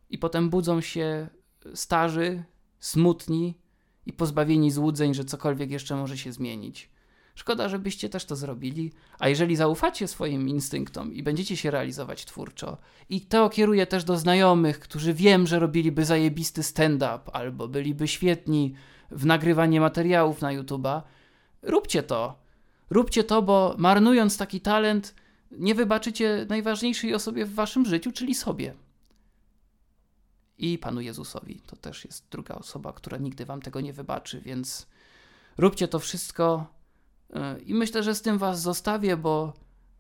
I 0.10 0.18
potem 0.18 0.50
budzą 0.50 0.82
się 0.82 1.28
starzy, 1.74 2.44
smutni 2.80 3.58
i 4.06 4.14
pozbawieni 4.14 4.72
złudzeń, 4.72 5.14
że 5.14 5.26
cokolwiek 5.26 5.72
jeszcze 5.72 5.96
może 5.96 6.18
się 6.18 6.32
zmienić. 6.32 6.90
Szkoda, 7.36 7.70
żebyście 7.70 8.10
też 8.10 8.26
to 8.26 8.36
zrobili. 8.36 8.92
A 9.20 9.30
jeżeli 9.30 9.56
zaufacie 9.56 10.08
swoim 10.08 10.50
instynktom 10.50 11.14
i 11.14 11.24
będziecie 11.24 11.58
się 11.58 11.72
realizować 11.72 12.26
twórczo, 12.26 12.78
i 13.10 13.22
to 13.22 13.50
kieruję 13.50 13.88
też 13.88 14.04
do 14.04 14.18
znajomych, 14.18 14.80
którzy 14.80 15.14
wiem, 15.14 15.48
że 15.48 15.60
robiliby 15.60 16.06
zajebisty 16.06 16.64
stand-up 16.64 17.20
albo 17.34 17.68
byliby 17.68 18.08
świetni 18.08 18.74
w 19.12 19.26
nagrywanie 19.26 19.82
materiałów 19.82 20.42
na 20.42 20.50
YouTube'a, 20.50 21.02
róbcie 21.62 22.04
to. 22.04 22.42
Róbcie 22.90 23.24
to, 23.24 23.42
bo 23.42 23.76
marnując 23.78 24.38
taki 24.38 24.62
talent, 24.62 25.16
nie 25.52 25.76
wybaczycie 25.76 26.46
najważniejszej 26.50 27.16
osobie 27.16 27.46
w 27.46 27.54
waszym 27.54 27.86
życiu, 27.86 28.12
czyli 28.12 28.36
sobie. 28.36 28.74
I 30.58 30.78
Panu 30.78 31.02
Jezusowi. 31.02 31.62
To 31.68 31.76
też 31.76 32.06
jest 32.06 32.26
druga 32.32 32.56
osoba, 32.56 32.94
która 32.94 33.18
nigdy 33.18 33.46
wam 33.46 33.62
tego 33.62 33.82
nie 33.82 33.94
wybaczy, 33.94 34.42
więc 34.42 34.88
róbcie 35.58 35.88
to 35.88 36.00
wszystko. 36.00 36.66
E, 37.34 37.60
I 37.60 37.74
myślę, 37.74 38.04
że 38.04 38.16
z 38.16 38.22
tym 38.22 38.38
was 38.38 38.62
zostawię, 38.62 39.18
bo 39.18 39.54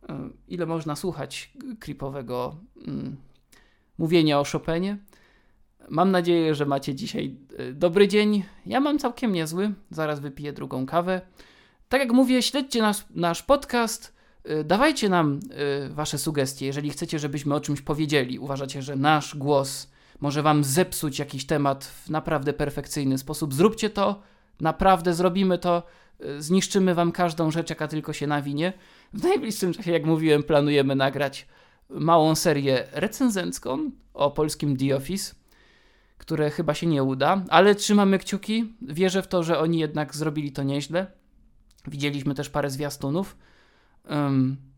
e, 0.09 0.29
ile 0.47 0.65
można 0.65 0.95
słuchać 0.95 1.53
creepowego 1.79 2.55
mm, 2.87 3.17
mówienia 3.97 4.39
o 4.39 4.43
Chopinie. 4.43 4.97
Mam 5.89 6.11
nadzieję, 6.11 6.55
że 6.55 6.65
macie 6.65 6.95
dzisiaj 6.95 7.37
e, 7.57 7.73
dobry 7.73 8.07
dzień. 8.07 8.43
Ja 8.65 8.79
mam 8.79 8.99
całkiem 8.99 9.33
niezły. 9.33 9.73
Zaraz 9.89 10.19
wypiję 10.19 10.53
drugą 10.53 10.85
kawę. 10.85 11.21
Tak 11.89 12.01
jak 12.01 12.11
mówię, 12.11 12.41
śledźcie 12.41 12.81
nasz, 12.81 13.05
nasz 13.09 13.43
podcast. 13.43 14.20
Y, 14.49 14.63
dawajcie 14.63 15.09
nam 15.09 15.39
y, 15.89 15.93
wasze 15.93 16.17
sugestie, 16.17 16.65
jeżeli 16.65 16.89
chcecie, 16.89 17.19
żebyśmy 17.19 17.55
o 17.55 17.59
czymś 17.61 17.81
powiedzieli. 17.81 18.39
Uważacie, 18.39 18.81
że 18.81 18.95
nasz 18.95 19.35
głos 19.35 19.91
może 20.19 20.41
wam 20.41 20.63
zepsuć 20.63 21.19
jakiś 21.19 21.45
temat 21.45 21.85
w 21.85 22.09
naprawdę 22.09 22.53
perfekcyjny 22.53 23.17
sposób. 23.17 23.53
Zróbcie 23.53 23.89
to, 23.89 24.21
naprawdę 24.59 25.13
zrobimy 25.13 25.57
to, 25.57 25.83
y, 26.25 26.41
zniszczymy 26.41 26.95
wam 26.95 27.11
każdą 27.11 27.51
rzecz, 27.51 27.69
jaka 27.69 27.87
tylko 27.87 28.13
się 28.13 28.27
nawinie. 28.27 28.73
W 29.13 29.23
najbliższym 29.23 29.73
czasie, 29.73 29.91
jak 29.91 30.05
mówiłem, 30.05 30.43
planujemy 30.43 30.95
nagrać 30.95 31.47
małą 31.89 32.35
serię 32.35 32.87
recenzencką 32.91 33.91
o 34.13 34.31
polskim 34.31 34.77
The 34.77 34.95
Office, 34.95 35.35
które 36.17 36.49
chyba 36.49 36.73
się 36.73 36.87
nie 36.87 37.03
uda, 37.03 37.43
ale 37.49 37.75
trzymamy 37.75 38.19
kciuki. 38.19 38.73
Wierzę 38.81 39.21
w 39.21 39.27
to, 39.27 39.43
że 39.43 39.59
oni 39.59 39.79
jednak 39.79 40.15
zrobili 40.15 40.51
to 40.51 40.63
nieźle. 40.63 41.07
Widzieliśmy 41.87 42.35
też 42.35 42.49
parę 42.49 42.69
zwiastunów. 42.69 43.35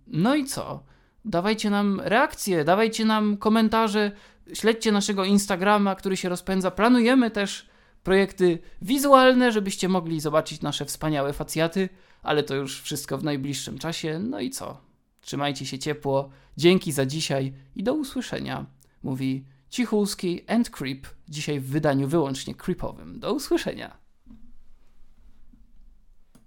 No 0.08 0.36
i 0.36 0.46
co? 0.46 0.84
Dawajcie 1.26 1.70
nam 1.70 2.02
reakcje, 2.04 2.64
dawajcie 2.64 3.06
nam 3.06 3.38
komentarze, 3.38 4.12
śledźcie 4.54 4.92
naszego 4.92 5.26
Instagrama, 5.26 5.96
który 5.96 6.18
się 6.18 6.30
rozpędza. 6.30 6.72
Planujemy 6.72 7.32
też 7.32 7.70
projekty 8.04 8.60
wizualne, 8.82 9.52
żebyście 9.52 9.90
mogli 9.90 10.20
zobaczyć 10.20 10.62
nasze 10.62 10.86
wspaniałe 10.86 11.34
facjaty, 11.34 11.90
ale 12.24 12.44
to 12.44 12.56
już 12.56 12.82
wszystko 12.82 13.18
w 13.18 13.24
najbliższym 13.24 13.78
czasie. 13.78 14.20
No 14.20 14.40
i 14.40 14.50
co? 14.50 14.82
Trzymajcie 15.22 15.66
się 15.66 15.80
ciepło. 15.80 16.30
Dzięki 16.58 16.92
za 16.92 17.06
dzisiaj 17.06 17.54
i 17.76 17.84
do 17.84 17.94
usłyszenia. 17.94 18.66
Mówi 19.04 19.46
Cichulski 19.70 20.46
and 20.48 20.70
Creep, 20.70 21.08
dzisiaj 21.30 21.60
w 21.60 21.70
wydaniu 21.70 22.08
wyłącznie 22.08 22.56
creepowym. 22.56 23.20
Do 23.20 23.34
usłyszenia. 23.34 24.03